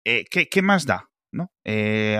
eh, 0.05 0.25
¿qué, 0.31 0.63
más 0.63 0.87
da? 0.87 1.09
¿no? 1.35 1.51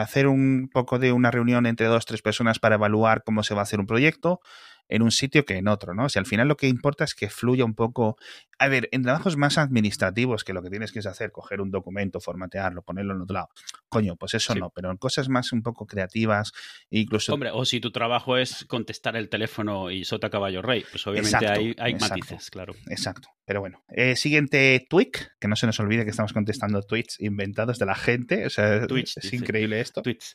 hacer 0.01 0.27
un 0.27 0.71
poco 0.73 0.99
de 0.99 1.13
una 1.13 1.31
reunión 1.31 1.67
entre 1.67 1.87
dos, 1.87 2.07
tres 2.07 2.23
personas 2.23 2.59
para 2.59 2.77
evaluar 2.77 3.23
cómo 3.25 3.43
se 3.43 3.53
va 3.53 3.61
a 3.61 3.65
hacer 3.65 3.79
un 3.79 3.87
proyecto, 3.87 4.41
en 4.89 5.03
un 5.03 5.11
sitio 5.11 5.45
que 5.45 5.57
en 5.57 5.69
otro, 5.69 5.95
¿no? 5.95 6.05
O 6.05 6.09
sea, 6.09 6.21
al 6.21 6.27
final 6.27 6.49
lo 6.49 6.57
que 6.57 6.69
importa 6.69 7.05
es 7.05 7.15
que 7.15 7.31
fluya 7.31 7.65
un 7.65 7.75
poco. 7.75 8.17
A 8.59 8.69
ver, 8.69 8.89
en 8.93 9.03
trabajos 9.03 9.37
más 9.37 9.59
administrativos 9.59 10.45
que 10.45 10.53
lo 10.53 10.63
que 10.63 10.71
tienes 10.71 10.93
que 10.93 11.01
hacer, 11.01 11.33
coger 11.33 11.61
un 11.61 11.71
documento, 11.71 12.21
formatearlo, 12.21 12.83
ponerlo 12.83 13.15
en 13.15 13.23
otro 13.23 13.35
lado. 13.35 13.49
Coño, 13.89 14.17
pues 14.17 14.35
eso 14.35 14.55
no, 14.55 14.71
pero 14.71 14.91
en 14.91 14.97
cosas 14.99 15.29
más 15.29 15.53
un 15.53 15.63
poco 15.63 15.87
creativas, 15.87 16.53
incluso. 16.91 17.35
Hombre, 17.35 17.51
o 17.53 17.65
si 17.65 17.81
tu 17.81 17.91
trabajo 17.91 18.37
es 18.37 18.65
contestar 18.67 19.17
el 19.17 19.29
teléfono 19.29 19.91
y 19.91 20.05
sota 20.05 20.31
caballo 20.31 20.63
rey, 20.63 20.85
pues 20.91 21.07
obviamente 21.07 21.47
hay, 21.47 21.75
hay 21.79 21.95
matices, 21.95 22.51
claro. 22.51 22.75
Exacto. 22.89 23.29
Pero 23.45 23.61
bueno, 23.61 23.83
eh, 23.89 24.17
siguiente 24.17 24.87
tweet, 24.89 25.13
que 25.41 25.49
no 25.49 25.57
se 25.57 25.67
nos 25.67 25.81
olvide 25.81 26.05
que 26.05 26.11
estamos 26.11 26.33
contestando 26.33 26.83
tweets 26.83 27.19
inventados 27.21 27.79
de 27.79 27.87
la 27.87 27.95
gente. 27.95 28.47
O 28.47 28.51
sea, 28.51 28.87
es 28.87 29.33
increíble 29.33 29.81
esto. 29.81 30.03
Tweets. 30.03 30.35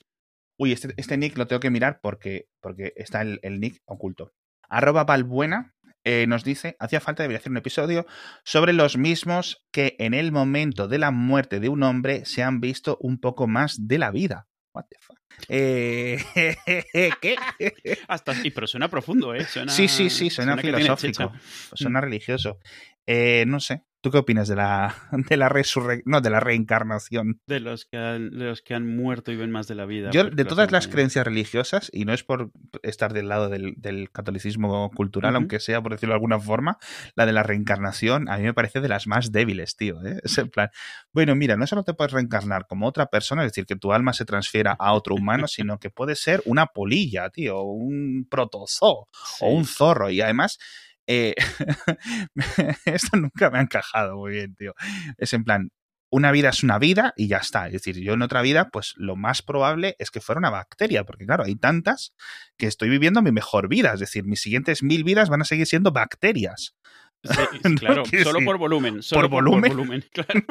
Uy, 0.58 0.72
este, 0.72 0.94
este, 0.98 1.18
nick 1.18 1.38
lo 1.38 1.48
tengo 1.48 1.60
que 1.60 1.70
mirar 1.70 2.00
porque, 2.02 2.48
porque 2.62 2.94
está 2.96 3.22
el, 3.22 3.60
nick 3.60 3.82
oculto. 3.86 4.34
Arroba 4.70 5.04
Valbuena 5.04 5.76
eh, 6.04 6.26
nos 6.28 6.44
dice, 6.44 6.76
hacía 6.80 7.00
falta, 7.00 7.24
debería 7.24 7.40
hacer 7.40 7.52
un 7.52 7.58
episodio 7.58 8.06
sobre 8.44 8.74
los 8.74 8.98
mismos 8.98 9.64
que 9.72 9.96
en 10.00 10.14
el 10.14 10.32
momento 10.32 10.88
de 10.88 10.98
la 10.98 11.12
muerte 11.12 11.60
de 11.60 11.70
un 11.70 11.84
hombre 11.84 12.26
se 12.26 12.44
han 12.44 12.60
visto 12.60 12.98
un 13.02 13.20
poco 13.20 13.48
más 13.48 13.88
de 13.88 13.98
la 14.00 14.12
vida. 14.12 14.48
What 14.74 14.86
the 14.90 14.98
fuck? 15.00 15.18
Eh, 15.50 16.18
¿Qué? 17.22 17.36
Hasta, 18.08 18.34
sí, 18.36 18.52
pero 18.52 18.68
suena 18.68 18.90
profundo, 18.90 19.34
¿eh? 19.36 19.46
sí, 19.68 19.88
sí, 19.88 20.10
sí, 20.10 20.30
suena, 20.30 20.58
filosófico, 20.58 21.32
suena 21.74 22.00
mm. 22.00 22.04
religioso. 22.04 22.60
Eh, 23.06 23.46
no 23.48 23.60
sé, 23.60 23.84
¿Tú 24.02 24.12
qué 24.12 24.20
opinas 24.20 24.48
de 24.48 24.56
la, 24.56 24.96
de 25.12 25.38
la 25.38 25.50
resurrección? 25.50 26.04
No, 26.06 26.22
de 26.22 26.30
la 26.30 26.40
reencarnación. 26.40 27.42
De 27.48 27.60
los, 27.60 27.86
que 27.86 27.98
han, 27.98 28.38
los 28.38 28.62
que 28.62 28.74
han 28.74 28.96
muerto 28.96 29.32
y 29.32 29.36
ven 29.36 29.52
más 29.52 29.68
de 29.68 29.76
la 29.76 29.86
vida. 29.86 30.12
Yo, 30.12 30.26
de 30.26 30.46
todas 30.46 30.72
las 30.72 30.88
creencias 30.88 31.26
religiosas, 31.26 31.90
y 31.94 32.06
no 32.06 32.14
es 32.14 32.24
por 32.24 32.52
estar 32.84 33.14
del 33.14 33.30
lado 33.30 33.50
del, 33.50 33.76
catolicismo 34.12 34.90
cultural, 34.92 35.36
aunque 35.36 35.60
sea 35.60 35.82
por 35.82 35.92
decirlo 35.92 36.14
de 36.14 36.18
alguna 36.18 36.40
forma, 36.40 36.78
la 37.16 37.26
de 37.26 37.34
la 37.34 37.44
reencarnación 37.44 38.30
a 38.30 38.38
mí 38.38 38.44
me 38.44 38.54
parece 38.54 38.82
de 38.82 38.90
las 38.90 39.08
más 39.08 39.32
débiles, 39.32 39.76
tío. 39.76 40.04
¿eh? 40.04 40.20
Es 40.28 40.38
en 40.38 40.50
plan, 40.50 40.70
bueno, 41.14 41.36
mira, 41.36 41.56
no 41.56 41.66
solo 41.68 41.84
te 41.84 41.94
puedes 41.94 42.14
reencarnar 42.14 42.68
como 42.68 42.88
otra 42.88 43.08
persona, 43.08 43.44
es 43.44 43.52
decir, 43.52 43.66
que 43.66 43.76
tu 43.76 43.94
alma 43.94 44.14
se 44.14 44.26
transfiera 44.26 44.76
a 44.78 44.94
otro 44.94 45.16
humano, 45.16 45.48
sino 45.48 45.80
que 45.80 45.90
puede 45.90 46.16
ser 46.16 46.42
una 46.46 46.68
polilla, 46.68 47.30
tío, 47.30 47.58
o 47.58 47.72
un 47.72 48.28
protozoo, 48.30 49.08
o 49.42 49.50
un 49.50 49.66
zorro. 49.66 50.10
Y 50.10 50.22
además 50.22 50.60
eh, 51.08 51.36
esto 52.86 53.18
nunca 53.18 53.50
me 53.50 53.60
ha 53.60 53.62
encajado 53.62 54.18
muy 54.18 54.34
bien, 54.34 54.56
tío. 54.56 54.74
Es 55.18 55.34
en 55.34 55.44
plan, 55.44 55.70
una 56.10 56.32
vida 56.32 56.50
es 56.50 56.64
una 56.64 56.80
vida 56.80 57.14
y 57.18 57.28
ya 57.28 57.38
está. 57.38 57.68
Es 57.68 57.74
decir, 57.74 58.00
yo 58.00 58.14
en 58.14 58.22
otra 58.22 58.42
vida, 58.42 58.70
pues 58.70 58.94
lo 58.98 59.16
más 59.16 59.42
probable 59.42 59.96
es 60.00 60.12
que 60.12 60.22
fuera 60.22 60.40
una 60.40 60.50
bacteria, 60.50 61.04
porque 61.04 61.26
claro, 61.26 61.44
hay 61.44 61.56
tantas 61.56 62.14
que 62.58 62.68
estoy 62.68 62.90
viviendo 62.90 63.22
mi 63.22 63.32
mejor 63.32 63.68
vida. 63.68 63.94
Es 63.94 64.00
decir, 64.00 64.24
mis 64.26 64.42
siguientes 64.42 64.84
mil 64.84 65.04
vidas 65.04 65.30
van 65.30 65.42
a 65.42 65.46
seguir 65.46 65.66
siendo 65.66 65.92
bacterias. 65.92 66.76
claro, 67.80 68.04
solo 68.24 68.40
por 68.46 68.58
volumen. 68.58 69.02
Solo 69.02 69.30
por, 69.30 69.44
volumen. 69.44 69.72
Por 69.72 69.78
volumen 69.78 70.06
claro. 70.14 70.46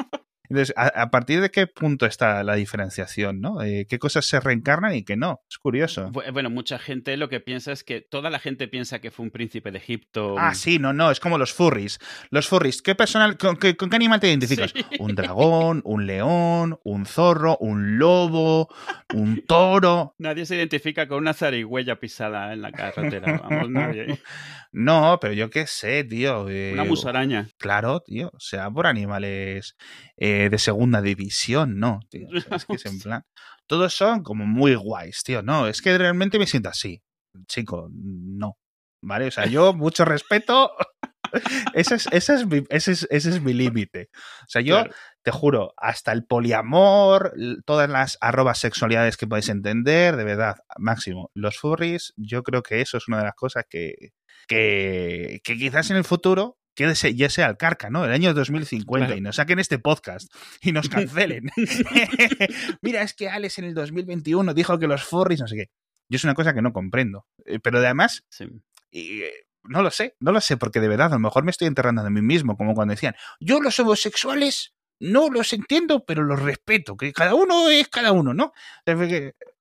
Entonces, 0.49 0.73
¿a, 0.77 1.09
partir 1.09 1.41
de 1.41 1.49
qué 1.49 1.67
punto 1.67 2.05
está 2.05 2.43
la 2.43 2.55
diferenciación? 2.55 3.41
¿no? 3.41 3.61
Eh, 3.61 3.85
¿Qué 3.89 3.99
cosas 3.99 4.25
se 4.25 4.39
reencarnan 4.39 4.95
y 4.95 5.03
qué 5.03 5.17
no? 5.17 5.41
Es 5.49 5.57
curioso. 5.57 6.11
Bueno, 6.11 6.49
mucha 6.49 6.79
gente 6.79 7.17
lo 7.17 7.29
que 7.29 7.39
piensa 7.39 7.71
es 7.71 7.83
que 7.83 8.01
toda 8.01 8.29
la 8.29 8.39
gente 8.39 8.67
piensa 8.67 8.99
que 8.99 9.11
fue 9.11 9.25
un 9.25 9.31
príncipe 9.31 9.71
de 9.71 9.77
Egipto. 9.77 10.35
Ah, 10.37 10.53
sí, 10.53 10.79
no, 10.79 10.93
no, 10.93 11.11
es 11.11 11.19
como 11.19 11.37
los 11.37 11.53
furries. 11.53 11.99
Los 12.29 12.47
furries, 12.47 12.81
¿qué 12.81 12.95
personal, 12.95 13.37
con, 13.37 13.57
qué, 13.57 13.75
animal 13.91 14.19
te 14.19 14.29
identificas? 14.29 14.73
Un 14.99 15.15
dragón, 15.15 15.81
un 15.83 16.05
león, 16.05 16.79
un 16.83 17.05
zorro, 17.05 17.57
un 17.59 17.97
lobo, 17.97 18.69
un 19.13 19.43
toro. 19.45 20.15
Nadie 20.17 20.45
se 20.45 20.55
identifica 20.55 21.07
con 21.07 21.19
una 21.19 21.33
zarigüeya 21.33 21.99
pisada 21.99 22.53
en 22.53 22.61
la 22.61 22.71
carretera. 22.71 23.41
Vamos, 23.43 23.69
nadie. 23.69 24.19
No, 24.71 25.17
pero 25.19 25.33
yo 25.33 25.49
qué 25.49 25.65
sé, 25.65 26.03
tío. 26.03 26.43
una 26.43 26.51
eh, 26.51 26.85
musaraña. 26.87 27.47
Claro, 27.57 28.01
tío. 28.01 28.29
O 28.33 28.39
sea, 28.39 28.69
por 28.69 28.85
animales 28.85 29.75
eh, 30.17 30.36
de 30.49 30.59
segunda 30.59 31.01
división, 31.01 31.79
no, 31.79 31.99
tío. 32.09 32.27
es 32.33 32.65
que 32.65 32.75
es 32.75 32.85
en 32.85 32.99
plan. 33.01 33.23
Todos 33.67 33.93
son 33.93 34.23
como 34.23 34.45
muy 34.45 34.75
guays, 34.75 35.23
tío. 35.23 35.41
No, 35.41 35.67
es 35.67 35.81
que 35.81 35.97
realmente 35.97 36.39
me 36.39 36.47
siento 36.47 36.69
así. 36.69 37.01
Chico, 37.47 37.89
no. 37.91 38.57
¿Vale? 39.01 39.27
O 39.27 39.31
sea, 39.31 39.45
yo, 39.45 39.73
mucho 39.73 40.05
respeto. 40.05 40.71
ese, 41.73 41.95
es, 41.95 42.07
ese, 42.11 42.35
es 42.35 42.47
mi, 42.47 42.63
ese, 42.69 42.93
es, 42.93 43.07
ese 43.09 43.29
es 43.29 43.41
mi 43.41 43.53
límite. 43.53 44.09
O 44.13 44.47
sea, 44.47 44.61
yo 44.61 44.85
te 45.23 45.31
juro, 45.31 45.73
hasta 45.77 46.13
el 46.13 46.25
poliamor, 46.25 47.33
todas 47.65 47.89
las 47.89 48.17
arrobas 48.21 48.59
sexualidades 48.59 49.17
que 49.17 49.27
podéis 49.27 49.49
entender, 49.49 50.15
de 50.15 50.23
verdad, 50.23 50.55
máximo. 50.77 51.31
Los 51.33 51.57
furries, 51.57 52.13
yo 52.15 52.43
creo 52.43 52.63
que 52.63 52.81
eso 52.81 52.97
es 52.97 53.07
una 53.07 53.17
de 53.17 53.25
las 53.25 53.35
cosas 53.35 53.65
que, 53.69 54.13
que, 54.47 55.41
que 55.43 55.57
quizás 55.57 55.91
en 55.91 55.97
el 55.97 56.05
futuro 56.05 56.56
quédese, 56.77 57.15
ya 57.15 57.27
sea 57.29 57.47
el 57.47 57.57
carca, 57.57 57.89
¿no? 57.89 58.05
El 58.05 58.11
año 58.11 58.35
2050 58.35 59.15
y 59.15 59.21
nos 59.21 59.37
saquen 59.37 59.57
este 59.57 59.79
podcast 59.79 60.31
y 60.61 60.71
nos 60.71 60.87
cancelen. 60.89 61.49
Mira, 62.81 63.01
es 63.01 63.15
que 63.15 63.27
Alex 63.27 63.57
en 63.57 63.65
el 63.65 63.73
2021 63.73 64.53
dijo 64.53 64.77
que 64.77 64.87
los 64.87 65.03
furries, 65.03 65.41
no 65.41 65.47
sé 65.47 65.55
qué. 65.55 65.65
Yo 66.07 66.17
es 66.17 66.23
una 66.23 66.35
cosa 66.35 66.53
que 66.53 66.61
no 66.61 66.71
comprendo. 66.71 67.25
Eh, 67.45 67.59
pero 67.59 67.79
además, 67.79 68.23
y, 68.91 69.23
eh, 69.23 69.33
no 69.63 69.81
lo 69.81 69.89
sé, 69.89 70.15
no 70.19 70.31
lo 70.31 70.39
sé, 70.39 70.55
porque 70.55 70.79
de 70.79 70.87
verdad, 70.87 71.07
a 71.07 71.15
lo 71.15 71.19
mejor 71.19 71.43
me 71.43 71.51
estoy 71.51 71.67
enterrando 71.67 72.03
de 72.03 72.11
mí 72.11 72.21
mismo, 72.21 72.55
como 72.55 72.75
cuando 72.75 72.93
decían, 72.93 73.15
yo 73.39 73.59
los 73.59 73.79
homosexuales 73.79 74.75
no 74.99 75.29
los 75.29 75.53
entiendo, 75.53 76.03
pero 76.05 76.23
los 76.23 76.41
respeto, 76.41 76.97
que 76.97 77.13
cada 77.13 77.35
uno 77.35 77.69
es 77.69 77.87
cada 77.87 78.11
uno, 78.11 78.33
¿no? 78.33 78.51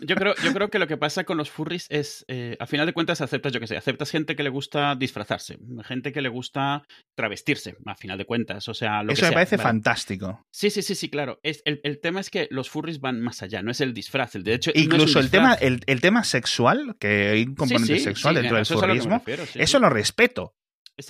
yo, 0.00 0.16
creo, 0.16 0.34
yo 0.42 0.52
creo 0.52 0.70
que 0.70 0.78
lo 0.78 0.86
que 0.86 0.96
pasa 0.96 1.24
con 1.24 1.36
los 1.36 1.50
furries 1.50 1.86
es, 1.90 2.24
eh, 2.28 2.56
a 2.60 2.66
final 2.66 2.86
de 2.86 2.92
cuentas, 2.92 3.20
aceptas, 3.20 3.52
yo 3.52 3.60
que 3.60 3.66
sé, 3.66 3.76
aceptas 3.76 4.10
gente 4.10 4.36
que 4.36 4.42
le 4.42 4.48
gusta 4.48 4.94
disfrazarse, 4.94 5.58
gente 5.84 6.12
que 6.12 6.22
le 6.22 6.28
gusta 6.28 6.82
travestirse, 7.14 7.76
a 7.86 7.94
final 7.94 8.18
de 8.18 8.24
cuentas, 8.24 8.68
o 8.68 8.74
sea, 8.74 9.02
lo 9.02 9.12
Eso 9.12 9.26
me 9.26 9.32
parece 9.32 9.58
fantástico. 9.58 10.46
Sí, 10.50 10.70
sí, 10.70 10.82
sí, 10.82 10.94
sí, 10.94 11.10
claro. 11.10 11.40
Es, 11.42 11.62
el, 11.64 11.80
el, 11.82 12.00
tema 12.00 12.20
es 12.20 12.30
que 12.30 12.48
los 12.50 12.70
furries 12.70 13.00
van 13.00 13.20
más 13.20 13.42
allá, 13.42 13.62
no 13.62 13.70
es 13.70 13.80
el 13.80 13.92
disfraz, 13.92 14.34
el 14.34 14.44
de 14.44 14.54
hecho... 14.54 14.70
Incluso 14.74 15.20
el, 15.20 15.30
tema, 15.30 15.54
el, 15.54 15.80
el, 15.86 16.00
tema 16.00 16.24
sexual, 16.24 16.96
que 16.98 17.28
hay 17.28 17.42
un 17.42 17.54
componente 17.54 17.98
sexual 17.98 18.36
dentro 18.36 18.56
del 18.56 18.66
furrismo, 18.66 19.22
eso 19.54 19.78
lo 19.78 19.90
respeto. 19.90 20.54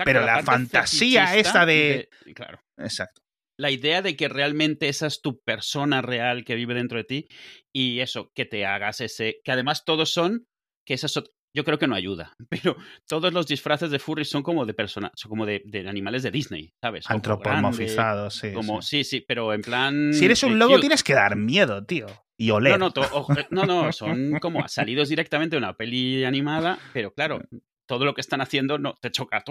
Pero 0.05 0.24
la, 0.24 0.42
fantasía 0.42 1.37
esta 1.37 1.66
de... 1.66 2.09
Claro. 2.35 2.61
Exacto 2.77 3.22
la 3.59 3.70
idea 3.70 4.03
de 4.03 4.16
que 4.16 4.29
realmente 4.29 4.88
esa 4.88 5.09
es 5.09 5.20
tu 5.20 5.40
persona 5.42 6.01
real 6.01 6.44
que 6.44 6.55
vive 6.55 6.74
dentro 6.74 6.98
de 6.98 7.05
ti 7.05 7.29
y 7.74 8.01
eso, 8.01 8.31
que 8.35 8.44
te 8.44 8.64
hagas 8.64 9.01
ese, 9.01 9.40
que 9.44 9.53
además 9.53 9.85
todos 9.85 10.12
son, 10.12 10.46
que 10.87 10.94
esas 10.94 11.12
yo 11.57 11.64
creo 11.64 11.79
que 11.79 11.88
no 11.88 11.96
ayuda, 11.96 12.35
pero 12.48 12.77
todos 13.09 13.33
los 13.33 13.46
disfraces 13.46 13.90
de 13.90 13.98
furry 13.98 14.24
son 14.24 14.42
como 14.42 14.64
de 14.64 14.74
personas, 14.74 15.11
son 15.16 15.29
como 15.31 15.44
de, 15.44 15.62
animales 15.88 16.22
de 16.22 16.31
Disney, 16.31 16.70
¿sabes? 16.81 17.05
Antropomorfizados, 17.11 18.35
sí, 18.35 18.53
como, 18.53 18.81
sí. 18.81 19.03
sí. 19.03 19.24
pero 19.27 19.53
en 19.53 19.62
plan... 19.62 20.12
Si 20.14 20.24
eres 20.24 20.42
un 20.44 20.59
lobo 20.59 20.79
tienes 20.79 21.03
que 21.03 21.14
dar 21.14 21.37
miedo, 21.37 21.85
tío. 21.85 22.07
Y 22.40 22.51
oler. 22.51 22.79
No, 22.79 22.92
no, 22.94 23.27
no, 23.51 23.64
no, 23.64 23.92
son 23.92 24.38
como 24.40 24.68
salidos 24.68 25.09
directamente 25.09 25.57
de 25.57 25.59
una 25.59 25.77
peli 25.77 26.24
animada, 26.24 26.79
pero 26.92 27.12
claro, 27.12 27.40
todo 27.88 28.05
lo 28.05 28.14
que 28.14 28.20
están 28.20 28.40
haciendo 28.40 28.79
no 28.79 28.94
te 28.94 29.11
choca. 29.11 29.42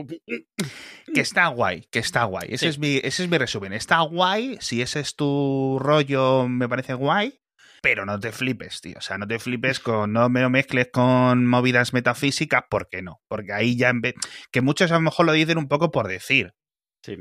Que 1.13 1.21
está 1.21 1.47
guay, 1.47 1.81
que 1.91 1.99
está 1.99 2.23
guay. 2.23 2.47
Ese, 2.51 2.69
es 2.69 2.79
mi, 2.79 2.97
ese 3.03 3.23
es 3.23 3.29
mi 3.29 3.37
resumen. 3.37 3.73
Está 3.73 3.99
guay, 4.01 4.57
si 4.61 4.81
ese 4.81 5.01
es 5.01 5.15
tu 5.15 5.77
rollo, 5.81 6.47
me 6.47 6.69
parece 6.69 6.93
guay, 6.93 7.41
pero 7.81 8.05
no 8.05 8.19
te 8.19 8.31
flipes, 8.31 8.79
tío. 8.79 8.95
O 8.97 9.01
sea, 9.01 9.17
no 9.17 9.27
te 9.27 9.39
flipes 9.39 9.79
con, 9.79 10.13
no 10.13 10.29
me 10.29 10.41
lo 10.41 10.49
mezcles 10.49 10.89
con 10.93 11.45
movidas 11.45 11.93
metafísicas, 11.93 12.63
¿por 12.69 12.87
qué 12.87 13.01
no? 13.01 13.21
Porque 13.27 13.53
ahí 13.53 13.75
ya, 13.75 13.89
en 13.89 14.01
vez, 14.01 14.13
que 14.51 14.61
muchos 14.61 14.91
a 14.91 14.95
lo 14.95 15.01
mejor 15.01 15.25
lo 15.25 15.33
dicen 15.33 15.57
un 15.57 15.67
poco 15.67 15.91
por 15.91 16.07
decir. 16.07 16.53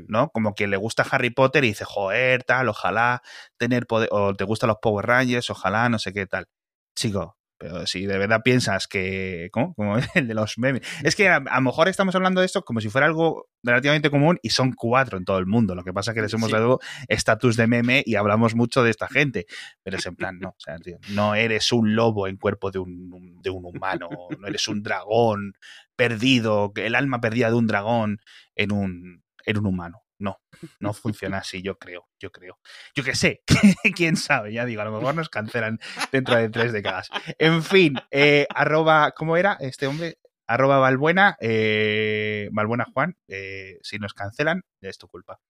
¿No? 0.09 0.29
Como 0.31 0.53
que 0.53 0.67
le 0.67 0.75
gusta 0.75 1.05
Harry 1.09 1.29
Potter 1.29 1.63
y 1.63 1.69
dice, 1.69 1.85
joder, 1.85 2.43
tal, 2.43 2.67
ojalá 2.67 3.21
tener 3.57 3.87
poder, 3.87 4.09
o 4.11 4.35
te 4.35 4.43
gustan 4.43 4.67
los 4.67 4.79
Power 4.81 5.05
Rangers, 5.05 5.49
ojalá, 5.49 5.87
no 5.87 5.97
sé 5.97 6.11
qué 6.11 6.25
tal. 6.25 6.47
Chico, 6.93 7.37
pero 7.57 7.87
si 7.87 8.05
de 8.05 8.17
verdad 8.17 8.41
piensas 8.43 8.87
que. 8.87 9.49
¿Cómo? 9.51 9.73
Como 9.73 9.97
el 10.15 10.27
de 10.27 10.33
los 10.33 10.57
memes. 10.57 10.81
Es 11.03 11.15
que 11.15 11.27
a, 11.29 11.39
lo 11.39 11.61
mejor 11.61 11.87
estamos 11.87 12.15
hablando 12.15 12.41
de 12.41 12.45
esto 12.45 12.63
como 12.63 12.81
si 12.81 12.89
fuera 12.89 13.07
algo 13.07 13.49
relativamente 13.63 14.09
común 14.09 14.39
y 14.41 14.51
son 14.51 14.73
cuatro 14.73 15.17
en 15.17 15.25
todo 15.25 15.39
el 15.39 15.47
mundo. 15.47 15.75
Lo 15.75 15.83
que 15.83 15.93
pasa 15.93 16.11
es 16.11 16.15
que 16.15 16.21
les 16.21 16.33
hemos 16.33 16.51
dado 16.51 16.79
estatus 17.07 17.57
de 17.57 17.67
meme 17.67 18.03
y 18.05 18.15
hablamos 18.15 18.55
mucho 18.55 18.83
de 18.83 18.91
esta 18.91 19.07
gente. 19.07 19.45
Pero 19.83 19.97
es 19.97 20.05
en 20.05 20.15
plan, 20.15 20.39
no. 20.39 20.49
O 20.49 20.59
sea, 20.59 20.77
no 21.09 21.35
eres 21.35 21.71
un 21.71 21.95
lobo 21.95 22.27
en 22.27 22.37
cuerpo 22.37 22.71
de 22.71 22.79
un, 22.79 23.39
de 23.41 23.49
un 23.49 23.65
humano. 23.65 24.09
No 24.39 24.47
eres 24.47 24.67
un 24.67 24.83
dragón 24.83 25.53
perdido, 25.95 26.71
el 26.75 26.95
alma 26.95 27.19
perdida 27.19 27.49
de 27.49 27.55
un 27.55 27.67
dragón 27.67 28.19
en 28.55 28.71
un, 28.71 29.23
en 29.45 29.57
un 29.57 29.65
humano. 29.65 30.03
No, 30.19 30.39
no 30.79 30.93
funciona 30.93 31.37
así, 31.39 31.61
yo 31.61 31.77
creo, 31.77 32.07
yo 32.19 32.31
creo. 32.31 32.59
Yo 32.95 33.03
que 33.03 33.15
sé, 33.15 33.41
quién 33.95 34.15
sabe, 34.15 34.53
ya 34.53 34.65
digo, 34.65 34.81
a 34.81 34.85
lo 34.85 34.91
mejor 34.91 35.15
nos 35.15 35.29
cancelan 35.29 35.79
dentro 36.11 36.35
de 36.35 36.49
tres 36.49 36.73
décadas. 36.73 37.09
En 37.37 37.63
fin, 37.63 37.95
eh, 38.11 38.47
arroba, 38.53 39.11
¿cómo 39.11 39.37
era 39.37 39.57
este 39.59 39.87
hombre? 39.87 40.17
Arroba 40.49 40.79
Valbuena, 40.79 41.35
eh, 41.41 42.47
Valbuena 42.53 42.85
Juan, 42.93 43.17
eh, 43.27 43.79
si 43.81 43.99
nos 43.99 44.13
cancelan, 44.13 44.61
es 44.79 44.97
tu 44.97 45.09
culpa. 45.09 45.41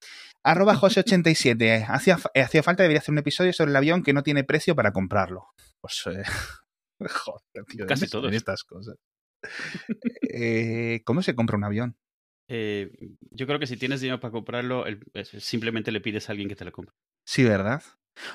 Arroba 0.44 0.76
José87, 0.76 1.86
hacía, 1.88 2.18
hacía 2.34 2.64
falta, 2.64 2.82
debería 2.82 3.00
hacer 3.00 3.12
un 3.12 3.20
episodio 3.20 3.54
sobre 3.54 3.70
el 3.70 3.76
avión 3.76 4.02
que 4.02 4.14
no 4.14 4.24
tiene 4.24 4.44
precio 4.44 4.76
para 4.76 4.92
comprarlo. 4.92 5.50
Pues, 5.82 6.02
joder, 7.00 7.66
tío, 7.68 7.86
Casi 7.86 8.08
todos. 8.08 8.34
estas 8.34 8.64
cosas. 8.64 8.96
¿Cómo 11.06 11.22
se 11.22 11.36
compra 11.36 11.58
un 11.58 11.64
avión? 11.64 11.96
Eh, 12.48 12.92
yo 13.32 13.46
creo 13.46 13.60
que 13.60 13.68
si 13.68 13.78
tienes 13.78 14.02
dinero 14.02 14.20
para 14.20 14.32
comprarlo, 14.32 14.86
simplemente 15.40 15.92
le 15.92 16.02
pides 16.02 16.30
a 16.30 16.32
alguien 16.32 16.50
que 16.50 16.56
te 16.56 16.66
lo 16.66 16.72
compre. 16.72 16.96
Sí, 17.26 17.44
¿verdad? 17.44 17.82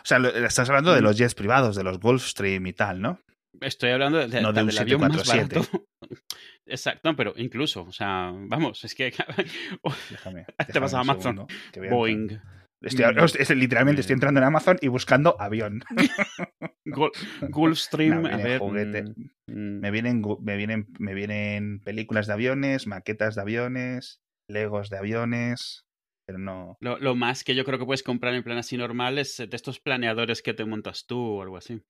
O 0.02 0.04
sea, 0.04 0.18
estás 0.18 0.68
hablando 0.68 0.92
de 0.94 1.00
mm. 1.00 1.04
los 1.04 1.16
jets 1.16 1.34
privados, 1.34 1.76
de 1.76 1.82
los 1.82 1.98
Gulfstream 1.98 2.66
y 2.66 2.72
tal, 2.72 3.00
¿no? 3.00 3.20
Estoy 3.60 3.90
hablando 3.90 4.18
de, 4.18 4.40
no 4.40 4.52
de 4.52 4.62
un 4.62 4.68
del 4.68 4.78
avión 4.78 5.00
más 5.00 5.26
barato. 5.26 5.62
Exacto, 6.66 7.14
pero 7.16 7.34
incluso, 7.36 7.82
o 7.82 7.92
sea, 7.92 8.32
vamos, 8.34 8.82
es 8.84 8.94
que 8.94 9.12
déjame, 10.10 10.46
te 10.72 10.78
vas 10.78 10.94
a 10.94 11.00
Amazon, 11.00 11.46
Boeing. 11.90 12.40
Estoy, 12.82 13.56
literalmente 13.56 14.00
estoy 14.00 14.14
entrando 14.14 14.40
en 14.40 14.44
Amazon 14.44 14.76
y 14.80 14.88
buscando 14.88 15.36
avión. 15.40 15.84
Gulfstream, 17.50 18.26
a 18.26 18.36
ver. 18.36 18.58
Juguete. 18.58 19.04
Mm, 19.46 19.52
mm. 19.52 19.80
Me, 19.80 19.90
vienen, 19.90 20.22
me, 20.40 20.56
vienen, 20.56 20.88
me 20.98 21.14
vienen 21.14 21.80
películas 21.80 22.26
de 22.26 22.32
aviones, 22.32 22.86
maquetas 22.86 23.36
de 23.36 23.42
aviones, 23.42 24.20
legos 24.48 24.90
de 24.90 24.98
aviones, 24.98 25.86
pero 26.26 26.38
no. 26.38 26.76
Lo, 26.80 26.98
lo, 26.98 27.14
más 27.14 27.44
que 27.44 27.54
yo 27.54 27.64
creo 27.64 27.78
que 27.78 27.86
puedes 27.86 28.02
comprar 28.02 28.34
en 28.34 28.42
plan 28.42 28.58
así 28.58 28.76
normal 28.76 29.18
es 29.18 29.36
de 29.36 29.48
estos 29.52 29.78
planeadores 29.80 30.42
que 30.42 30.54
te 30.54 30.64
montas 30.64 31.06
tú 31.06 31.18
o 31.18 31.42
algo 31.42 31.56
así. 31.56 31.82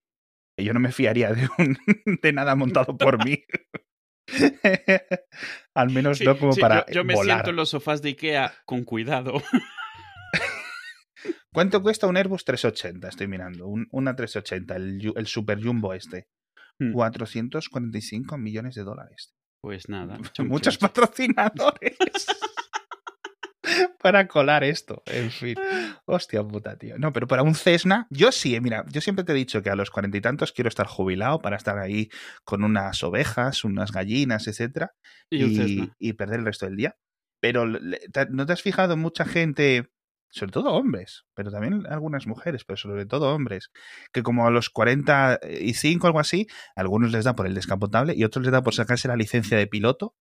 Yo 0.58 0.74
no 0.74 0.80
me 0.80 0.92
fiaría 0.92 1.32
de, 1.32 1.48
un, 1.58 1.78
de 2.22 2.32
nada 2.32 2.54
montado 2.54 2.96
por 2.96 3.24
mí. 3.24 3.44
Al 5.74 5.90
menos 5.90 6.20
no 6.20 6.38
como 6.38 6.54
para. 6.56 6.84
Yo, 6.86 6.96
yo 6.96 7.04
me 7.04 7.16
siento 7.16 7.50
en 7.50 7.56
los 7.56 7.70
sofás 7.70 8.02
de 8.02 8.10
Ikea 8.10 8.52
con 8.66 8.84
cuidado. 8.84 9.42
¿Cuánto 11.52 11.82
cuesta 11.82 12.06
un 12.06 12.16
Airbus 12.16 12.44
380? 12.44 13.08
Estoy 13.08 13.28
mirando. 13.28 13.66
Un, 13.66 13.86
una 13.90 14.14
380, 14.14 14.76
el, 14.76 15.12
el 15.16 15.26
Super 15.26 15.62
Jumbo 15.62 15.94
este. 15.94 16.28
445 16.92 18.36
hmm. 18.36 18.42
millones 18.42 18.74
de 18.74 18.84
dólares. 18.84 19.34
Pues 19.60 19.88
nada. 19.88 20.18
Muchos 20.38 20.78
patrocinadores. 20.78 21.96
para 24.02 24.26
colar 24.26 24.64
esto. 24.64 25.02
En 25.06 25.30
fin. 25.30 25.54
Hostia 26.04 26.42
puta, 26.42 26.76
tío. 26.76 26.98
No, 26.98 27.12
pero 27.12 27.26
para 27.26 27.42
un 27.42 27.54
Cessna, 27.54 28.06
yo 28.10 28.32
sí, 28.32 28.58
mira, 28.60 28.84
yo 28.90 29.00
siempre 29.00 29.24
te 29.24 29.32
he 29.32 29.36
dicho 29.36 29.62
que 29.62 29.70
a 29.70 29.76
los 29.76 29.90
cuarenta 29.90 30.18
y 30.18 30.20
tantos 30.20 30.52
quiero 30.52 30.68
estar 30.68 30.86
jubilado 30.86 31.40
para 31.40 31.56
estar 31.56 31.78
ahí 31.78 32.10
con 32.44 32.64
unas 32.64 33.02
ovejas, 33.02 33.64
unas 33.64 33.92
gallinas, 33.92 34.48
etcétera, 34.48 34.92
y, 35.30 35.90
y 35.98 36.12
perder 36.14 36.40
el 36.40 36.46
resto 36.46 36.66
del 36.66 36.76
día. 36.76 36.96
Pero 37.40 37.66
¿no 37.66 38.46
te 38.46 38.52
has 38.52 38.62
fijado 38.62 38.96
mucha 38.96 39.24
gente 39.24 39.90
sobre 40.32 40.50
todo 40.50 40.72
hombres, 40.72 41.26
pero 41.34 41.50
también 41.50 41.86
algunas 41.86 42.26
mujeres, 42.26 42.64
pero 42.64 42.78
sobre 42.78 43.04
todo 43.04 43.34
hombres, 43.34 43.70
que 44.12 44.22
como 44.22 44.46
a 44.46 44.50
los 44.50 44.70
45 44.70 46.06
o 46.06 46.08
algo 46.08 46.20
así, 46.20 46.46
algunos 46.74 47.12
les 47.12 47.24
da 47.24 47.34
por 47.34 47.46
el 47.46 47.54
descapotable 47.54 48.14
y 48.16 48.24
otros 48.24 48.42
les 48.42 48.52
da 48.52 48.62
por 48.62 48.74
sacarse 48.74 49.08
la 49.08 49.16
licencia 49.16 49.58
de 49.58 49.66
piloto. 49.66 50.16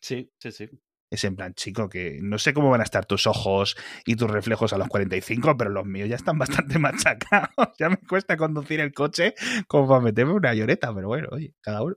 Sí, 0.00 0.30
sí, 0.38 0.52
sí. 0.52 0.70
Es 1.10 1.24
en 1.24 1.34
plan, 1.34 1.54
chico, 1.54 1.88
que 1.88 2.20
no 2.22 2.38
sé 2.38 2.54
cómo 2.54 2.70
van 2.70 2.82
a 2.82 2.84
estar 2.84 3.04
tus 3.04 3.26
ojos 3.26 3.76
y 4.04 4.14
tus 4.14 4.30
reflejos 4.30 4.72
a 4.74 4.78
los 4.78 4.86
45, 4.88 5.56
pero 5.56 5.70
los 5.70 5.86
míos 5.86 6.08
ya 6.08 6.16
están 6.16 6.38
bastante 6.38 6.78
machacados. 6.78 7.50
ya 7.78 7.88
me 7.88 7.96
cuesta 7.96 8.36
conducir 8.36 8.78
el 8.78 8.94
coche 8.94 9.34
como 9.66 9.88
para 9.88 10.00
meterme 10.00 10.34
una 10.34 10.54
lloreta, 10.54 10.94
pero 10.94 11.08
bueno, 11.08 11.28
oye, 11.32 11.54
cada 11.60 11.82
uno. 11.82 11.96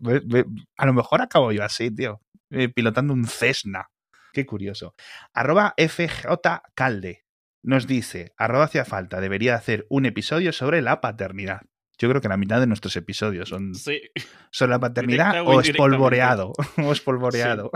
a 0.78 0.86
lo 0.86 0.94
mejor 0.94 1.22
acabo 1.22 1.52
yo 1.52 1.64
así, 1.64 1.92
tío, 1.92 2.22
eh, 2.50 2.70
pilotando 2.70 3.14
un 3.14 3.28
Cessna. 3.28 3.92
Qué 4.34 4.46
curioso. 4.48 4.96
Arroba 5.34 5.76
FJ 5.78 6.64
Calde 6.74 7.26
nos 7.64 7.88
dice, 7.88 8.34
arroba 8.38 8.66
hacia 8.66 8.86
falta, 8.86 9.22
debería 9.22 9.56
hacer 9.56 9.86
un 9.90 10.06
episodio 10.06 10.52
sobre 10.52 10.82
la 10.82 11.02
paternidad. 11.02 11.62
Yo 11.98 12.10
creo 12.10 12.22
que 12.22 12.30
la 12.30 12.38
mitad 12.38 12.60
de 12.60 12.68
nuestros 12.68 12.96
episodios 12.96 13.50
son 13.50 13.74
sobre 13.76 14.72
la 14.72 14.80
paternidad 14.80 15.42
o 15.46 15.62
espolvoreado. 15.62 16.54
o 16.78 16.92
espolvoreado. 16.92 17.72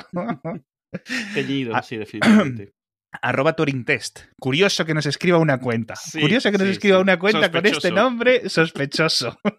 Teñido, 1.34 1.76
ah, 1.76 1.84
sí, 1.84 1.98
definitivamente. 1.98 2.74
Arroba 3.22 3.56
Turing 3.56 3.86
Test. 3.86 4.22
Curioso 4.40 4.86
que 4.86 4.94
nos 4.94 5.06
escriba 5.06 5.38
una 5.38 5.60
cuenta. 5.60 5.94
Curioso 6.20 6.52
que 6.52 6.58
nos 6.58 6.68
escriba 6.68 7.00
una 7.00 7.18
cuenta 7.18 7.52
con 7.52 7.66
este 7.66 7.92
nombre 7.92 8.50
sospechoso. 8.50 9.40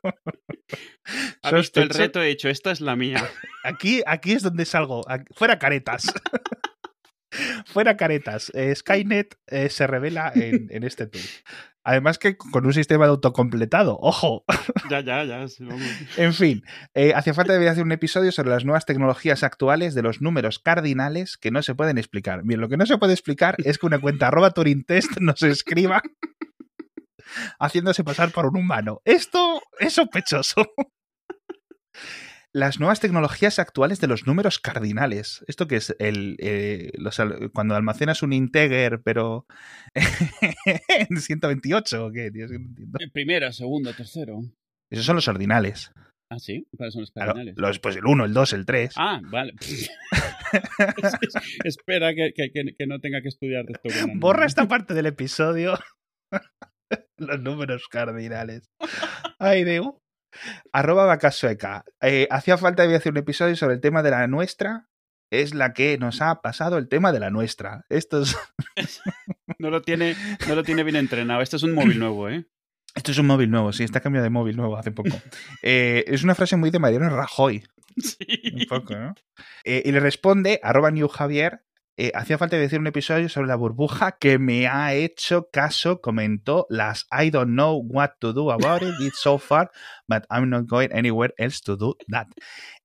Ha 1.42 1.52
visto 1.52 1.80
el 1.80 1.90
reto 1.90 2.20
he 2.20 2.30
hecho, 2.30 2.48
esta 2.48 2.72
es 2.72 2.80
la 2.80 2.96
mía. 2.96 3.24
Aquí, 3.62 4.02
aquí 4.04 4.32
es 4.32 4.42
donde 4.42 4.64
salgo. 4.64 5.02
Fuera 5.36 5.60
caretas. 5.60 6.12
Fuera 7.66 7.96
caretas. 7.96 8.50
Eh, 8.54 8.74
Skynet 8.74 9.38
eh, 9.46 9.68
se 9.68 9.86
revela 9.86 10.32
en, 10.34 10.84
este 10.84 11.06
tour. 11.06 11.22
Además 11.82 12.18
que 12.18 12.36
con 12.36 12.66
un 12.66 12.72
sistema 12.72 13.04
de 13.04 13.10
autocompletado, 13.10 13.98
ojo. 14.00 14.44
Ya, 14.90 15.00
ya, 15.00 15.24
ya. 15.24 15.46
en 16.16 16.32
fin, 16.32 16.62
eh, 16.94 17.12
hacía 17.12 17.34
falta 17.34 17.52
debería 17.52 17.72
hacer 17.72 17.82
un 17.82 17.90
episodio 17.90 18.30
sobre 18.30 18.50
las 18.50 18.64
nuevas 18.64 18.86
tecnologías 18.86 19.42
actuales 19.42 19.96
de 19.96 20.02
los 20.02 20.22
números 20.22 20.60
cardinales 20.60 21.36
que 21.36 21.50
no 21.50 21.60
se 21.62 21.74
pueden 21.74 21.98
explicar. 21.98 22.42
Bien, 22.44 22.60
lo 22.60 22.68
que 22.68 22.76
no 22.76 22.86
se 22.86 22.96
puede 22.96 23.14
explicar 23.14 23.56
es 23.58 23.78
que 23.78 23.86
una 23.86 23.98
cuenta 23.98 24.28
arroba 24.28 24.52
Turing 24.52 24.84
Test 24.84 25.18
nos 25.18 25.42
escriba 25.42 26.02
haciéndose 27.58 28.04
pasar 28.04 28.30
por 28.30 28.46
un 28.46 28.58
humano. 28.58 29.00
Esto 29.04 29.60
es 29.80 29.94
sospechoso. 29.94 30.64
Las 32.56 32.80
nuevas 32.80 33.00
tecnologías 33.00 33.58
actuales 33.58 34.00
de 34.00 34.06
los 34.06 34.26
números 34.26 34.58
cardinales. 34.58 35.44
¿Esto 35.46 35.68
que 35.68 35.76
es? 35.76 35.94
El, 35.98 36.36
eh, 36.38 36.90
cuando 37.52 37.74
almacenas 37.74 38.22
un 38.22 38.32
integer, 38.32 39.02
pero 39.02 39.46
en 39.94 41.20
128 41.20 42.06
o 42.06 42.10
qué? 42.10 42.32
Primero, 43.12 43.52
segundo, 43.52 43.92
tercero. 43.92 44.40
Esos 44.90 45.04
son 45.04 45.16
los 45.16 45.28
ordinales. 45.28 45.92
Ah, 46.30 46.38
sí, 46.38 46.66
¿cuáles 46.74 46.94
son 46.94 47.02
los 47.02 47.10
cardinales? 47.10 47.56
los, 47.58 47.78
pues 47.78 47.96
el 47.96 48.06
1, 48.06 48.24
el 48.24 48.32
2, 48.32 48.52
el 48.54 48.64
3. 48.64 48.94
Ah, 48.96 49.20
vale. 49.22 49.52
Espera 51.64 52.14
que, 52.14 52.32
que, 52.32 52.86
no 52.86 53.00
tenga 53.00 53.20
que 53.20 53.28
estudiar 53.28 53.66
esto. 53.68 54.08
Borra 54.14 54.46
esta 54.46 54.66
parte 54.66 54.94
del 54.94 55.04
episodio. 55.04 55.78
los 57.18 57.38
números 57.38 57.86
cardinales. 57.90 58.70
Ay, 59.38 59.64
Dios. 59.64 59.88
Arroba 60.72 61.06
vaca 61.06 61.30
eh, 62.02 62.28
hacía 62.30 62.58
falta 62.58 62.86
de 62.86 62.94
hacer 62.94 63.12
un 63.12 63.18
episodio 63.18 63.56
sobre 63.56 63.74
el 63.74 63.80
tema 63.80 64.02
de 64.02 64.10
la 64.10 64.26
nuestra. 64.26 64.88
Es 65.30 65.54
la 65.54 65.72
que 65.72 65.98
nos 65.98 66.22
ha 66.22 66.40
pasado 66.40 66.78
el 66.78 66.88
tema 66.88 67.12
de 67.12 67.20
la 67.20 67.30
nuestra. 67.30 67.84
Esto 67.88 68.22
es... 68.22 68.36
no, 69.58 69.70
lo 69.70 69.82
tiene, 69.82 70.14
no 70.48 70.54
lo 70.54 70.62
tiene 70.62 70.84
bien 70.84 70.96
entrenado. 70.96 71.42
Esto 71.42 71.56
es 71.56 71.64
un 71.64 71.74
móvil 71.74 71.98
nuevo, 71.98 72.28
¿eh? 72.28 72.46
Esto 72.96 73.12
es 73.12 73.18
un 73.18 73.26
móvil 73.26 73.50
nuevo, 73.50 73.74
sí, 73.74 73.84
está 73.84 74.00
cambiado 74.00 74.24
de 74.24 74.30
móvil 74.30 74.56
nuevo 74.56 74.76
hace 74.78 74.90
poco. 74.90 75.20
Eh, 75.62 76.04
es 76.06 76.24
una 76.24 76.34
frase 76.34 76.56
muy 76.56 76.70
de 76.70 76.78
Mariano 76.78 77.08
Rajoy. 77.10 77.64
Sí. 77.96 78.26
Un 78.52 78.66
poco, 78.66 78.94
¿no? 78.94 79.14
Eh, 79.64 79.82
y 79.86 79.90
le 79.90 80.00
responde, 80.00 80.60
arroba 80.62 80.90
New 80.90 81.08
Javier, 81.08 81.64
eh, 81.96 82.12
hacía 82.14 82.38
falta 82.38 82.56
decir 82.56 82.78
un 82.78 82.86
episodio 82.86 83.28
sobre 83.28 83.48
la 83.48 83.56
burbuja 83.56 84.18
que 84.18 84.38
me 84.38 84.66
ha 84.66 84.94
hecho 84.94 85.48
caso, 85.50 86.00
comentó 86.00 86.66
las 86.68 87.06
I 87.10 87.30
don't 87.30 87.52
know 87.52 87.82
what 87.82 88.12
to 88.20 88.32
do 88.32 88.50
about 88.50 88.82
it, 88.82 88.94
it's 89.00 89.20
so 89.20 89.38
far, 89.38 89.70
but 90.06 90.24
I'm 90.30 90.50
not 90.50 90.66
going 90.66 90.90
anywhere 90.92 91.32
else 91.38 91.60
to 91.62 91.76
do 91.76 91.96
that. 92.08 92.26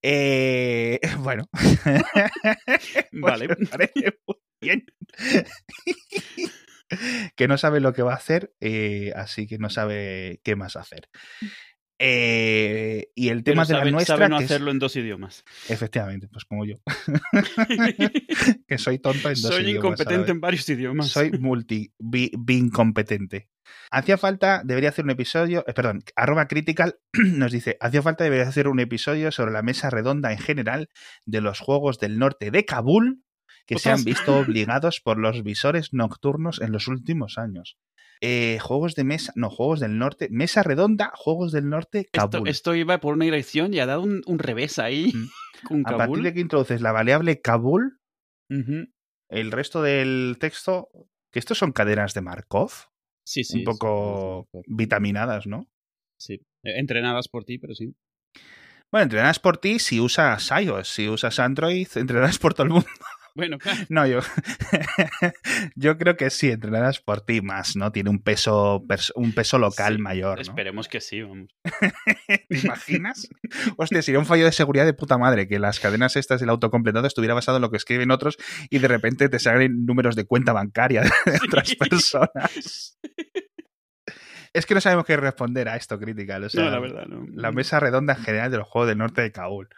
Eh, 0.02 1.00
bueno. 1.20 1.50
Vale. 3.12 3.48
bien. 4.62 4.86
que 7.36 7.48
no 7.48 7.58
sabe 7.58 7.80
lo 7.80 7.94
que 7.94 8.04
va 8.04 8.14
a 8.14 8.18
hacer, 8.18 8.54
eh, 8.60 9.12
así 9.16 9.48
que 9.48 9.58
no 9.58 9.70
sabe 9.70 10.40
qué 10.44 10.56
más 10.56 10.76
hacer. 10.76 11.10
Eh, 12.04 13.12
y 13.14 13.30
el 13.30 13.44
tema 13.44 13.64
de 13.64 13.76
la 13.76 13.86
nuestra. 13.86 14.18
Sabe 14.18 14.28
no 14.28 14.38
hacerlo 14.38 14.72
en 14.72 14.80
dos 14.80 14.96
idiomas. 14.96 15.44
Efectivamente, 15.70 16.28
pues 16.30 16.46
como 16.46 16.66
yo. 16.66 16.78
que 18.68 18.78
soy 18.80 18.98
tonto 18.98 19.30
en 19.30 19.36
dos 19.36 19.52
idiomas. 19.52 19.62
Soy 19.62 19.76
incompetente 19.76 20.32
en 20.32 20.42
varios 20.42 20.68
idiomas. 20.68 21.08
Soy 21.10 21.32
multi, 21.34 21.94
bi, 22.00 22.32
incompetente. 22.48 23.50
Hacía 23.92 24.18
falta, 24.18 24.64
debería 24.66 24.90
hacer 24.90 25.06
un 25.06 25.12
episodio, 25.12 25.64
eh, 25.68 25.74
perdón, 25.74 26.04
arroba 26.16 26.48
critical 26.48 26.98
nos 27.14 27.52
dice, 27.52 27.78
hacía 27.80 28.02
falta, 28.02 28.24
debería 28.24 28.48
hacer 28.48 28.68
un 28.68 28.80
episodio 28.80 29.32
sobre 29.32 29.52
la 29.52 29.62
mesa 29.62 29.92
redonda 29.92 30.32
en 30.32 30.40
general 30.40 30.90
de 31.26 31.42
los 31.42 31.60
juegos 31.60 32.00
del 32.00 32.18
norte 32.18 32.50
de 32.50 32.66
Kabul 32.66 33.24
que 33.68 33.78
se 33.78 33.92
han 33.92 34.04
visto 34.04 34.38
obligados 34.38 35.02
por 35.02 35.20
los 35.20 35.44
visores 35.44 35.94
nocturnos 35.94 36.60
en 36.62 36.72
los 36.72 36.88
últimos 36.88 37.38
años. 37.38 37.78
Eh, 38.24 38.60
juegos 38.60 38.94
de 38.94 39.04
mesa, 39.04 39.34
no, 39.36 39.50
juegos 39.50 39.80
del 39.80 39.98
norte, 39.98 40.28
mesa 40.30 40.62
redonda, 40.62 41.12
juegos 41.16 41.52
del 41.52 41.68
norte, 41.70 42.08
Kabul. 42.12 42.48
Esto, 42.48 42.76
iba 42.76 43.00
por 43.00 43.16
una 43.16 43.26
dirección 43.26 43.74
y 43.74 43.80
ha 43.80 43.88
dado 43.88 44.04
un, 44.04 44.40
revés 44.40 44.78
ahí. 44.78 45.12
Mm. 45.14 45.84
A 45.86 45.98
partir 45.98 46.24
de 46.24 46.34
que 46.34 46.40
introduces 46.40 46.82
la 46.82 46.92
variable 46.92 47.42
Kabul, 47.42 48.00
el 48.50 49.52
resto 49.52 49.82
del 49.82 50.38
texto, 50.40 50.90
que 51.32 51.40
estos 51.40 51.58
son 51.58 51.72
cadenas 51.72 52.14
de 52.14 52.22
Markov. 52.22 52.72
Sí, 53.26 53.44
sí. 53.44 53.60
Un 53.60 53.64
poco 53.64 54.50
vitaminadas, 54.68 55.48
¿no? 55.48 55.70
Sí, 56.20 56.42
e, 56.64 56.80
entrenadas 56.80 57.28
por 57.28 57.44
ti, 57.44 57.58
pero 57.58 57.74
sí. 57.74 57.96
Bueno, 58.92 59.04
entrenadas 59.04 59.40
por 59.40 59.58
ti 59.58 59.80
si 59.80 60.00
usas 60.00 60.52
iOS, 60.52 60.90
si 60.90 61.08
usas 61.08 61.40
Android, 61.40 61.88
entrenadas 61.96 62.38
por 62.38 62.54
todo 62.54 62.68
el 62.68 62.74
mundo. 62.74 62.90
Bueno, 63.36 63.58
claro. 63.58 63.80
No, 63.90 64.06
yo, 64.06 64.20
yo 65.76 65.98
creo 65.98 66.18
que 66.18 66.30
sí, 66.30 66.52
entrenadas 66.52 67.00
por 67.00 67.22
ti 67.22 67.42
más, 67.42 67.76
¿no? 67.76 67.92
Tiene 67.92 68.10
un 68.10 68.22
peso, 68.22 68.84
un 69.16 69.34
peso 69.34 69.58
local 69.58 70.00
mayor. 70.00 70.38
¿no? 70.38 70.42
Esperemos 70.42 70.88
que 70.88 71.02
sí, 71.02 71.22
vamos. 71.22 71.50
¿Te 72.50 72.58
imaginas? 72.58 73.30
Hostia, 73.78 74.02
sería 74.02 74.20
un 74.20 74.26
fallo 74.26 74.46
de 74.46 74.52
seguridad 74.52 74.86
de 74.86 74.94
puta 74.94 75.18
madre 75.18 75.48
que 75.48 75.60
las 75.60 75.80
cadenas 75.80 76.16
estas 76.16 76.40
del 76.40 76.50
autocompletado 76.50 77.08
estuviera 77.08 77.34
basado 77.34 77.58
en 77.58 77.62
lo 77.62 77.72
que 77.72 77.78
escriben 77.78 78.12
otros 78.12 78.38
y 78.70 78.80
de 78.80 78.88
repente 78.88 79.30
te 79.30 79.40
salen 79.40 79.86
números 79.86 80.16
de 80.16 80.26
cuenta 80.26 80.54
bancaria 80.54 81.02
de 81.02 81.10
otras 81.48 81.76
personas. 81.76 82.98
Es 84.54 84.66
que 84.66 84.74
no 84.74 84.82
sabemos 84.82 85.06
qué 85.06 85.16
responder 85.16 85.70
a 85.70 85.78
esto, 85.78 85.98
crítica. 85.98 86.38
O 86.38 86.40
no, 86.40 86.70
la 86.70 86.80
verdad, 86.80 87.06
no. 87.06 87.26
La 87.34 87.54
mesa 87.54 87.80
redonda 87.80 88.16
en 88.16 88.24
general 88.24 88.52
de 88.52 88.58
los 88.58 88.68
juegos 88.68 88.90
del 88.90 88.98
norte 88.98 89.22
de 89.22 89.32
Kabul. 89.32 89.70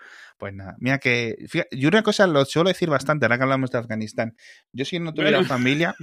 Pues 0.44 0.54
nada, 0.54 0.76
mira 0.78 1.00
que. 1.00 1.38
y 1.72 1.86
una 1.86 2.04
cosa 2.04 2.28
lo 2.28 2.44
suelo 2.44 2.68
decir 2.68 2.90
bastante, 2.90 3.24
ahora 3.24 3.38
que 3.38 3.44
hablamos 3.44 3.72
de 3.72 3.78
Afganistán. 3.78 4.36
Yo, 4.74 4.84
si 4.84 5.00
no 5.00 5.14
tuviera 5.14 5.42
familia, 5.46 5.96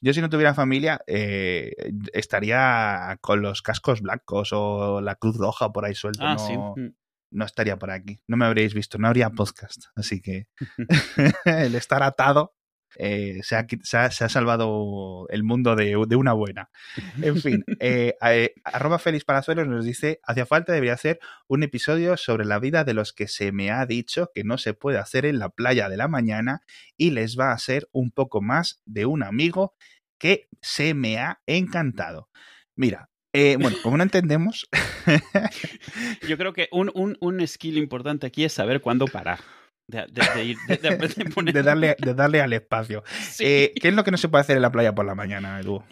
yo, 0.00 0.12
si 0.12 0.20
no 0.20 0.28
tuviera 0.28 0.52
familia, 0.52 1.00
eh, 1.06 1.70
estaría 2.12 3.16
con 3.20 3.40
los 3.40 3.62
cascos 3.62 4.00
blancos 4.00 4.48
o 4.52 5.00
la 5.00 5.14
Cruz 5.14 5.36
Roja 5.36 5.70
por 5.70 5.84
ahí 5.84 5.94
suelto. 5.94 6.24
Ah, 6.24 6.34
no, 6.34 6.74
sí. 6.74 6.92
No 7.30 7.44
estaría 7.44 7.78
por 7.78 7.92
aquí. 7.92 8.18
No 8.26 8.36
me 8.36 8.46
habréis 8.46 8.74
visto, 8.74 8.98
no 8.98 9.06
habría 9.06 9.30
podcast. 9.30 9.84
Así 9.94 10.20
que 10.20 10.48
el 11.44 11.76
estar 11.76 12.02
atado 12.02 12.56
eh, 12.98 13.40
se, 13.42 13.56
ha, 13.56 14.10
salvado 14.10 15.26
el 15.30 15.44
mundo 15.44 15.76
de, 15.76 15.96
una 15.96 16.32
buena. 16.32 16.70
En 17.22 17.40
fin, 17.40 17.64
eh, 17.80 18.14
eh, 18.22 18.54
arroba 18.64 18.98
Félix 18.98 19.24
Palazuelos 19.24 19.66
nos 19.66 19.84
dice, 19.84 20.20
hacia 20.24 20.46
falta 20.46 20.72
debería 20.72 20.94
hacer 20.94 21.18
un 21.46 21.62
episodio 21.62 22.16
sobre 22.16 22.44
la 22.44 22.58
vida 22.58 22.84
de 22.84 22.94
los 22.94 23.12
que 23.12 23.28
se 23.28 23.52
me 23.52 23.70
ha 23.70 23.84
dicho 23.86 24.30
que 24.34 24.44
no 24.44 24.58
se 24.58 24.74
puede 24.74 24.98
hacer 24.98 25.26
en 25.26 25.38
la 25.38 25.48
playa 25.48 25.88
de 25.88 25.96
la 25.96 26.08
mañana 26.08 26.62
y 26.96 27.10
les 27.10 27.38
va 27.38 27.52
a 27.52 27.58
ser 27.58 27.88
un 27.92 28.10
poco 28.10 28.40
más 28.40 28.80
de 28.84 29.06
un 29.06 29.22
amigo 29.22 29.74
que 30.18 30.48
se 30.60 30.94
me 30.94 31.18
ha 31.18 31.40
encantado. 31.46 32.28
Mira, 32.76 33.10
bueno, 33.32 33.76
como 33.82 33.96
no 33.96 34.04
entendemos. 34.04 34.68
Yo 36.28 36.38
creo 36.38 36.52
que 36.52 36.68
un, 36.70 36.90
un, 36.94 37.16
un 37.20 37.46
skill 37.46 37.78
importante 37.78 38.26
aquí 38.26 38.44
es 38.44 38.52
saber 38.52 38.80
cuándo 38.80 39.06
parar. 39.06 39.40
De, 39.86 40.06
darle, 41.62 41.96
de 42.00 42.14
darle 42.14 42.40
al 42.40 42.52
espacio. 42.52 43.04
Eh, 43.38 43.72
¿Qué 43.80 43.88
es 43.88 43.94
lo 43.94 44.04
que 44.04 44.10
no 44.10 44.16
se 44.16 44.28
puede 44.28 44.42
hacer 44.42 44.56
en 44.56 44.62
la 44.62 44.72
playa 44.72 44.94
por 44.94 45.04
la 45.04 45.14
mañana, 45.14 45.60
Edu? 45.60 45.82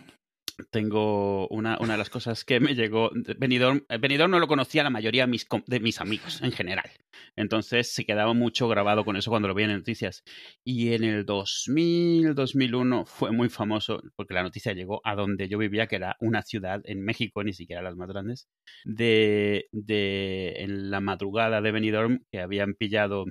Tengo 0.70 1.48
una, 1.48 1.78
una 1.80 1.94
de 1.94 1.98
las 1.98 2.10
cosas 2.10 2.44
que 2.44 2.60
me 2.60 2.74
llegó. 2.74 3.10
Benidorm, 3.38 3.84
Benidorm 4.00 4.30
no 4.30 4.38
lo 4.38 4.46
conocía 4.46 4.82
la 4.82 4.90
mayoría 4.90 5.24
de 5.24 5.30
mis, 5.30 5.46
de 5.66 5.80
mis 5.80 6.00
amigos 6.00 6.40
en 6.42 6.52
general. 6.52 6.90
Entonces 7.36 7.92
se 7.92 8.04
quedaba 8.04 8.34
mucho 8.34 8.68
grabado 8.68 9.04
con 9.04 9.16
eso 9.16 9.30
cuando 9.30 9.48
lo 9.48 9.54
veía 9.54 9.70
en 9.70 9.78
noticias. 9.78 10.22
Y 10.64 10.92
en 10.92 11.04
el 11.04 11.24
2000, 11.24 12.34
2001 12.34 13.06
fue 13.06 13.32
muy 13.32 13.48
famoso 13.48 14.02
porque 14.14 14.34
la 14.34 14.42
noticia 14.42 14.72
llegó 14.72 15.00
a 15.04 15.14
donde 15.14 15.48
yo 15.48 15.58
vivía, 15.58 15.86
que 15.86 15.96
era 15.96 16.16
una 16.20 16.42
ciudad 16.42 16.80
en 16.84 17.02
México, 17.02 17.42
ni 17.42 17.52
siquiera 17.52 17.82
las 17.82 17.96
más 17.96 18.08
grandes, 18.08 18.48
de, 18.84 19.68
de 19.72 20.54
en 20.58 20.90
la 20.90 21.00
madrugada 21.00 21.60
de 21.60 21.72
Benidorm 21.72 22.24
que 22.30 22.40
habían 22.40 22.74
pillado 22.74 23.24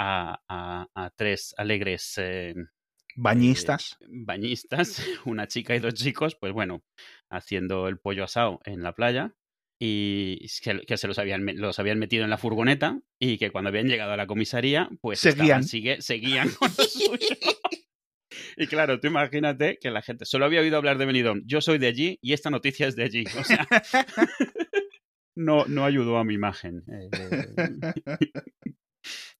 a, 0.00 1.12
tres 1.16 1.54
alegres 1.56 2.14
eh, 2.18 2.54
bañistas. 3.16 3.96
Eh, 4.00 4.06
bañistas, 4.08 5.02
una 5.24 5.46
chica 5.46 5.74
y 5.74 5.78
dos 5.78 5.94
chicos, 5.94 6.36
pues 6.36 6.52
bueno, 6.52 6.82
haciendo 7.30 7.88
el 7.88 7.98
pollo 7.98 8.24
asado 8.24 8.60
en 8.64 8.82
la 8.82 8.94
playa 8.94 9.34
y 9.78 10.46
que, 10.86 10.96
se 10.96 11.08
los 11.08 11.18
habían, 11.18 11.46
los 11.56 11.78
habían 11.78 11.98
metido 11.98 12.24
en 12.24 12.30
la 12.30 12.36
furgoneta 12.36 13.00
y 13.18 13.38
que 13.38 13.50
cuando 13.50 13.68
habían 13.68 13.88
llegado 13.88 14.12
a 14.12 14.16
la 14.16 14.26
comisaría, 14.26 14.90
pues 15.00 15.20
seguían, 15.20 15.64
seguían 15.64 16.50
con 16.58 16.70
lo 16.76 16.84
suyo. 16.84 17.36
Y 18.56 18.66
claro, 18.66 19.00
tú 19.00 19.06
imagínate 19.06 19.78
que 19.80 19.90
la 19.90 20.02
gente 20.02 20.26
solo 20.26 20.44
había 20.44 20.60
oído 20.60 20.76
hablar 20.76 20.98
de 20.98 21.06
Benidorm. 21.06 21.42
Yo 21.46 21.62
soy 21.62 21.78
de 21.78 21.86
allí 21.86 22.18
y 22.20 22.34
esta 22.34 22.50
noticia 22.50 22.86
es 22.86 22.94
de 22.94 23.04
allí. 23.04 23.24
O 23.38 23.44
sea, 23.44 23.66
no, 25.34 25.64
no 25.66 25.84
ayudó 25.84 26.18
a 26.18 26.24
mi 26.24 26.34
imagen. 26.34 26.84
Eh, 26.88 27.08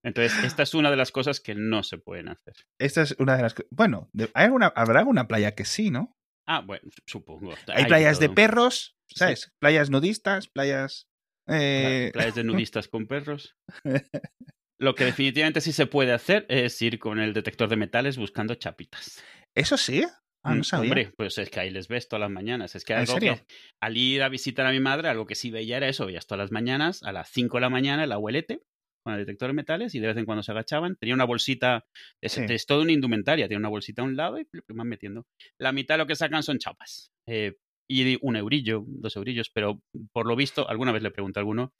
entonces, 0.03 0.45
esta 0.45 0.63
es 0.63 0.75
una 0.75 0.91
de 0.91 0.97
las 0.97 1.13
cosas 1.13 1.41
que 1.41 1.55
no 1.55 1.83
se 1.83 1.99
pueden 1.99 2.29
hacer. 2.29 2.55
Esta 2.79 3.03
es 3.03 3.15
una 3.19 3.37
de 3.37 3.43
las 3.43 3.55
Bueno, 3.71 4.11
¿hay 4.35 4.45
alguna, 4.45 4.73
habrá 4.75 5.01
alguna 5.01 5.29
playa 5.29 5.55
que 5.55 5.65
sí, 5.65 5.91
¿no? 5.91 6.17
Ah, 6.47 6.61
bueno, 6.61 6.91
supongo. 7.07 7.55
Hay, 7.69 7.85
playas 7.85 8.19
de, 8.19 8.29
perros, 8.29 8.97
¿sabes? 9.09 9.53
Playas 9.61 9.91
nudistas, 9.91 10.49
playas. 10.49 11.09
Eh, 11.47 12.11
playas 12.13 12.35
de 12.35 12.45
nudistas 12.45 12.89
con 12.89 13.07
perros. 13.07 13.57
Lo 14.79 14.95
que 14.95 15.05
definitivamente 15.05 15.61
sí 15.61 15.73
se 15.73 15.87
puede 15.87 16.13
hacer 16.13 16.47
es 16.49 16.81
ir 16.81 16.99
con 16.99 17.21
el 17.21 17.35
detector 17.35 17.69
de 17.69 17.77
metales 17.77 18.17
buscando 18.17 18.55
chapitas. 18.55 19.23
¿Eso 19.55 19.77
sí? 19.77 20.05
Ah, 20.43 20.55
no 20.55 20.63
mm, 20.63 20.65
sabía. 20.65 20.91
Hombre, 20.91 21.13
pues 21.17 21.37
es 21.37 21.51
que 21.51 21.61
ahí 21.61 21.71
les 21.71 21.87
ves 21.87 22.09
todas 22.09 22.23
las 22.23 22.31
mañanas. 22.31 22.75
Es 22.75 22.85
que 22.85 22.95
algo 22.95 23.17
que 23.17 23.45
al 23.79 23.97
ir 23.99 24.23
a 24.23 24.31
visitar 24.31 24.65
a 24.67 24.71
mi 24.71 24.81
madre, 24.81 25.09
algo 25.09 25.27
que 25.27 25.35
sí 25.35 25.51
veía 25.51 25.77
era 25.77 25.89
eso, 25.89 26.07
veías 26.07 26.27
todas 26.27 26.45
las 26.45 26.51
mañanas, 26.51 27.03
a 27.03 27.13
las 27.13 27.29
5 27.31 27.59
de 27.59 27.61
la 27.61 27.69
mañana, 27.69 28.05
el 28.05 28.13
abuelete 28.13 28.63
con 29.03 29.15
el 29.15 29.21
detector 29.21 29.49
de 29.49 29.55
metales 29.55 29.95
y 29.95 30.01
de 30.01 30.09
vez 30.09 30.17
en 30.17 30.25
cuando 30.25 30.43
se 30.43 30.53
agachaban. 30.53 30.97
Tenía 30.97 31.15
una 31.15 31.25
bolsita, 31.25 31.85
es, 32.21 32.39
es 32.39 32.67
toda 32.67 32.83
una 32.83 32.93
indumentaria, 32.93 33.49
tiene 33.49 33.61
una 33.61 33.69
bolsita 33.69 34.03
a 34.03 34.05
un 34.05 34.17
lado 34.17 34.39
y 34.39 34.47
van 34.69 34.89
metiendo. 34.89 35.27
La 35.59 35.73
mitad 35.73 35.95
de 35.95 35.99
lo 35.99 36.07
que 36.07 36.17
sacan 36.17 36.43
son 36.43 36.59
chapas. 36.59 37.11
Eh, 37.27 37.57
y 37.91 38.19
un 38.23 38.37
eurillo, 38.37 38.85
dos 38.87 39.17
eurillos, 39.17 39.51
pero 39.53 39.83
por 40.13 40.25
lo 40.25 40.37
visto, 40.37 40.69
alguna 40.69 40.93
vez 40.93 41.03
le 41.03 41.11
pregunté 41.11 41.41
a 41.41 41.43
alguno 41.43 41.73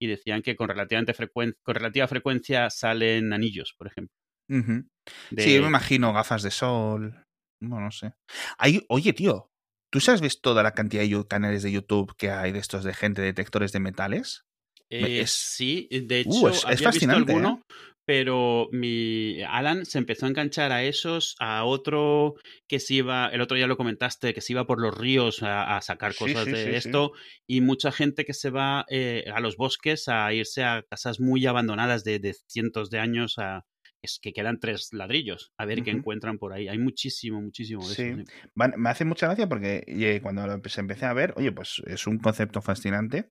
y 0.00 0.06
decían 0.06 0.40
que 0.40 0.56
con, 0.56 0.68
relativamente 0.68 1.14
con 1.34 1.74
relativa 1.74 2.08
frecuencia 2.08 2.70
salen 2.70 3.34
anillos, 3.34 3.74
por 3.76 3.86
ejemplo. 3.88 4.14
Sí, 4.48 5.60
me 5.60 5.66
imagino 5.66 6.14
gafas 6.14 6.42
de 6.42 6.50
sol. 6.50 7.22
No, 7.60 7.80
no 7.80 7.90
sé. 7.90 8.14
Hay, 8.56 8.86
oye, 8.88 9.12
tío, 9.12 9.50
¿tú 9.92 10.00
sabes 10.00 10.40
toda 10.40 10.62
la 10.62 10.72
cantidad 10.72 11.02
de 11.02 11.28
canales 11.28 11.62
de 11.62 11.72
YouTube 11.72 12.14
que 12.16 12.30
hay 12.30 12.52
de 12.52 12.60
estos 12.60 12.82
de 12.82 12.94
gente 12.94 13.20
detectores 13.20 13.70
de 13.72 13.80
metales? 13.80 14.47
Eh, 14.90 15.24
sí, 15.26 15.88
de 15.90 16.24
uh, 16.26 16.48
hecho, 16.48 16.66
había 16.66 16.90
visto 16.90 17.10
alguno, 17.10 17.62
¿eh? 17.62 17.74
pero 18.08 18.70
mi 18.72 19.42
Alan 19.42 19.84
se 19.84 19.98
empezó 19.98 20.24
a 20.24 20.30
enganchar 20.30 20.72
a 20.72 20.82
esos, 20.82 21.36
a 21.40 21.64
otro 21.64 22.36
que 22.66 22.80
se 22.80 22.94
iba, 22.94 23.28
el 23.28 23.42
otro 23.42 23.58
ya 23.58 23.66
lo 23.66 23.76
comentaste, 23.76 24.32
que 24.32 24.40
se 24.40 24.54
iba 24.54 24.66
por 24.66 24.80
los 24.80 24.96
ríos 24.96 25.42
a, 25.42 25.78
sacar 25.82 26.14
cosas 26.14 26.46
de 26.46 26.76
esto, 26.78 27.12
y 27.46 27.60
mucha 27.60 27.92
gente 27.92 28.24
que 28.24 28.32
se 28.32 28.48
va 28.48 28.86
eh, 28.88 29.26
a 29.34 29.40
los 29.40 29.58
bosques 29.58 30.08
a 30.08 30.32
irse 30.32 30.64
a 30.64 30.82
casas 30.88 31.20
muy 31.20 31.44
abandonadas 31.44 32.02
de, 32.02 32.34
cientos 32.46 32.88
de 32.88 32.98
años 32.98 33.34
a, 33.36 33.66
es 34.02 34.18
que 34.22 34.32
quedan 34.32 34.60
tres 34.60 34.88
ladrillos, 34.92 35.52
a 35.56 35.64
ver 35.64 35.82
qué 35.82 35.90
encuentran 35.90 36.38
por 36.38 36.52
ahí. 36.52 36.68
Hay 36.68 36.78
muchísimo, 36.78 37.40
muchísimo 37.40 37.86
de 37.86 37.92
eso. 37.92 38.24
me 38.54 38.88
hace 38.88 39.04
mucha 39.04 39.26
gracia 39.26 39.48
porque 39.48 40.20
cuando 40.22 40.42
se 40.68 40.80
empecé 40.80 41.06
a 41.06 41.12
ver, 41.12 41.34
oye, 41.36 41.52
pues 41.52 41.82
es 41.86 42.06
un 42.06 42.18
concepto 42.18 42.62
fascinante 42.62 43.30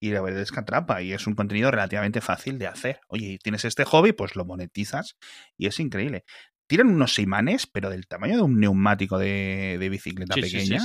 y 0.00 0.10
la 0.10 0.20
verdad 0.20 0.42
es 0.42 0.52
que 0.52 0.60
atrapa 0.60 1.02
y 1.02 1.12
es 1.12 1.26
un 1.26 1.34
contenido 1.34 1.70
relativamente 1.70 2.20
fácil 2.20 2.58
de 2.58 2.66
hacer. 2.66 3.00
Oye, 3.08 3.38
tienes 3.42 3.64
este 3.64 3.84
hobby, 3.84 4.12
pues 4.12 4.36
lo 4.36 4.44
monetizas 4.44 5.16
y 5.56 5.66
es 5.66 5.78
increíble. 5.80 6.24
Tiran 6.66 6.88
unos 6.88 7.18
imanes, 7.18 7.66
pero 7.66 7.88
del 7.88 8.06
tamaño 8.06 8.36
de 8.36 8.42
un 8.42 8.60
neumático 8.60 9.18
de, 9.18 9.78
bicicleta 9.90 10.34
pequeña. 10.34 10.84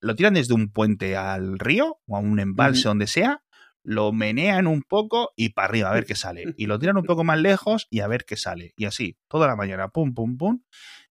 lo 0.00 0.14
tiran 0.14 0.34
desde 0.34 0.52
un 0.52 0.70
puente 0.70 1.16
al 1.16 1.58
río 1.58 1.98
o 2.06 2.16
a 2.16 2.20
un 2.20 2.38
embalse, 2.40 2.88
donde 2.88 3.06
sea, 3.06 3.42
lo 3.84 4.12
menean 4.12 4.66
un 4.66 4.82
poco 4.82 5.32
y 5.36 5.50
para 5.50 5.68
arriba 5.68 5.90
a 5.90 5.94
ver 5.94 6.06
qué 6.06 6.16
sale. 6.16 6.54
Y 6.56 6.66
lo 6.66 6.78
tiran 6.78 6.96
un 6.96 7.04
poco 7.04 7.22
más 7.22 7.38
lejos 7.38 7.86
y 7.90 8.00
a 8.00 8.08
ver 8.08 8.24
qué 8.24 8.36
sale. 8.36 8.72
Y 8.76 8.86
así, 8.86 9.16
toda 9.28 9.46
la 9.46 9.54
mañana, 9.54 9.88
pum, 9.88 10.14
pum, 10.14 10.36
pum. 10.36 10.62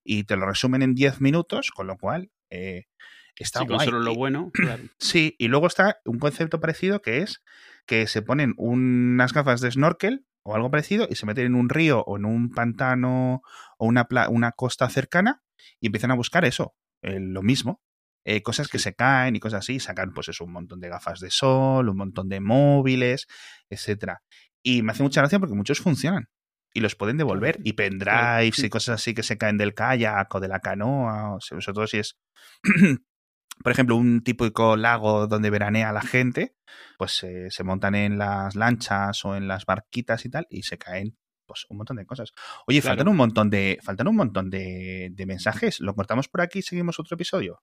Y 0.03 0.25
te 0.25 0.35
lo 0.35 0.45
resumen 0.45 0.81
en 0.81 0.95
10 0.95 1.21
minutos, 1.21 1.71
con 1.71 1.87
lo 1.87 1.97
cual 1.97 2.31
eh, 2.49 2.87
Está 3.35 3.61
sí, 3.61 3.85
solo 3.85 3.99
lo 3.99 4.15
bueno, 4.15 4.51
Sí, 4.99 5.35
y 5.39 5.47
luego 5.47 5.67
está 5.67 5.99
un 6.05 6.19
concepto 6.19 6.59
parecido 6.59 7.01
que 7.01 7.19
es 7.19 7.43
que 7.85 8.07
se 8.07 8.21
ponen 8.21 8.53
unas 8.57 9.33
gafas 9.33 9.59
de 9.61 9.71
snorkel 9.71 10.25
o 10.43 10.55
algo 10.55 10.69
parecido 10.69 11.07
y 11.09 11.15
se 11.15 11.25
meten 11.25 11.47
en 11.47 11.55
un 11.55 11.69
río 11.69 12.03
o 12.05 12.17
en 12.17 12.25
un 12.25 12.51
pantano 12.51 13.41
o 13.77 13.85
una, 13.85 14.07
una 14.29 14.51
costa 14.51 14.89
cercana 14.89 15.41
y 15.79 15.87
empiezan 15.87 16.11
a 16.11 16.15
buscar 16.15 16.45
eso, 16.45 16.75
eh, 17.01 17.19
lo 17.19 17.41
mismo. 17.41 17.81
Eh, 18.25 18.41
cosas 18.41 18.67
que 18.67 18.79
se 18.79 18.93
caen 18.93 19.35
y 19.35 19.39
cosas 19.39 19.59
así, 19.59 19.79
sacan 19.79 20.13
pues 20.13 20.29
eso, 20.29 20.45
un 20.45 20.53
montón 20.53 20.79
de 20.79 20.89
gafas 20.89 21.19
de 21.19 21.29
sol, 21.29 21.89
un 21.89 21.97
montón 21.97 22.29
de 22.29 22.39
móviles, 22.39 23.27
etcétera. 23.69 24.21
Y 24.61 24.81
me 24.81 24.93
hace 24.93 25.03
mucha 25.03 25.21
gracia 25.21 25.39
porque 25.39 25.55
muchos 25.55 25.79
funcionan 25.79 26.29
y 26.73 26.79
los 26.79 26.95
pueden 26.95 27.17
devolver. 27.17 27.59
Y 27.63 27.73
pendrives 27.73 28.59
y 28.59 28.69
cosas 28.69 28.95
así 28.95 29.13
que 29.13 29.23
se 29.23 29.37
caen 29.37 29.57
del 29.57 29.73
kayak 29.73 30.33
o 30.33 30.39
de 30.39 30.47
la 30.47 30.59
canoa, 30.59 31.35
o 31.35 31.41
sobre 31.41 31.73
todo 31.73 31.87
si 31.87 31.97
es 31.97 32.17
por 33.61 33.71
ejemplo, 33.71 33.95
un 33.95 34.23
típico 34.23 34.75
lago 34.75 35.27
donde 35.27 35.49
veranea 35.49 35.91
la 35.91 36.01
gente, 36.01 36.55
pues 36.97 37.23
eh, 37.23 37.49
se 37.49 37.63
montan 37.63 37.95
en 37.95 38.17
las 38.17 38.55
lanchas 38.55 39.23
o 39.25 39.35
en 39.35 39.47
las 39.47 39.65
barquitas 39.65 40.25
y 40.25 40.29
tal 40.29 40.47
y 40.49 40.63
se 40.63 40.77
caen 40.77 41.17
pues 41.45 41.65
un 41.69 41.77
montón 41.77 41.97
de 41.97 42.05
cosas. 42.05 42.31
Oye, 42.67 42.81
faltan 42.81 43.07
un 43.07 43.17
montón 43.17 43.49
de 43.49 43.77
faltan 43.83 44.07
un 44.07 44.15
montón 44.15 44.49
de, 44.49 45.09
de, 45.11 45.25
mensajes. 45.25 45.79
¿Lo 45.81 45.93
cortamos 45.93 46.29
por 46.29 46.41
aquí 46.41 46.59
y 46.59 46.61
seguimos 46.63 46.99
otro 46.99 47.15
episodio? 47.15 47.61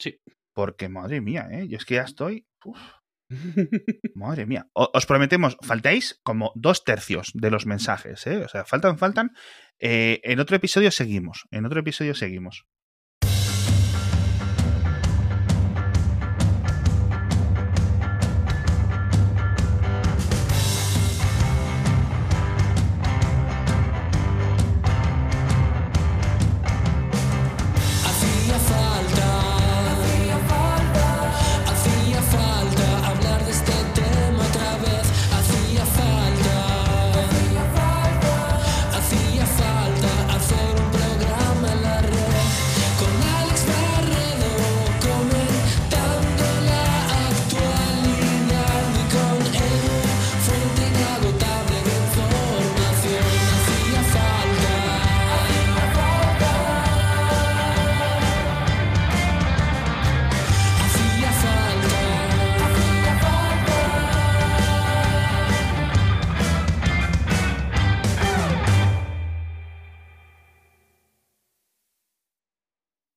Sí. 0.00 0.20
Porque 0.52 0.88
madre 0.88 1.20
mía, 1.20 1.48
¿eh? 1.52 1.68
Yo 1.68 1.76
es 1.76 1.84
que 1.84 1.94
ya 1.94 2.02
estoy 2.02 2.46
Madre 4.14 4.46
mía. 4.46 4.66
os 4.74 5.06
prometemos, 5.06 5.56
faltáis 5.62 6.20
como 6.22 6.52
dos 6.56 6.84
tercios 6.84 7.30
de 7.34 7.50
los 7.50 7.66
mensajes, 7.66 8.26
¿eh? 8.26 8.44
O 8.44 8.48
sea, 8.48 8.64
faltan, 8.64 8.98
faltan. 8.98 9.30
Eh, 9.78 10.20
en 10.24 10.40
otro 10.40 10.56
episodio 10.56 10.90
seguimos. 10.90 11.44
En 11.50 11.64
otro 11.64 11.80
episodio 11.80 12.14
seguimos. 12.14 12.66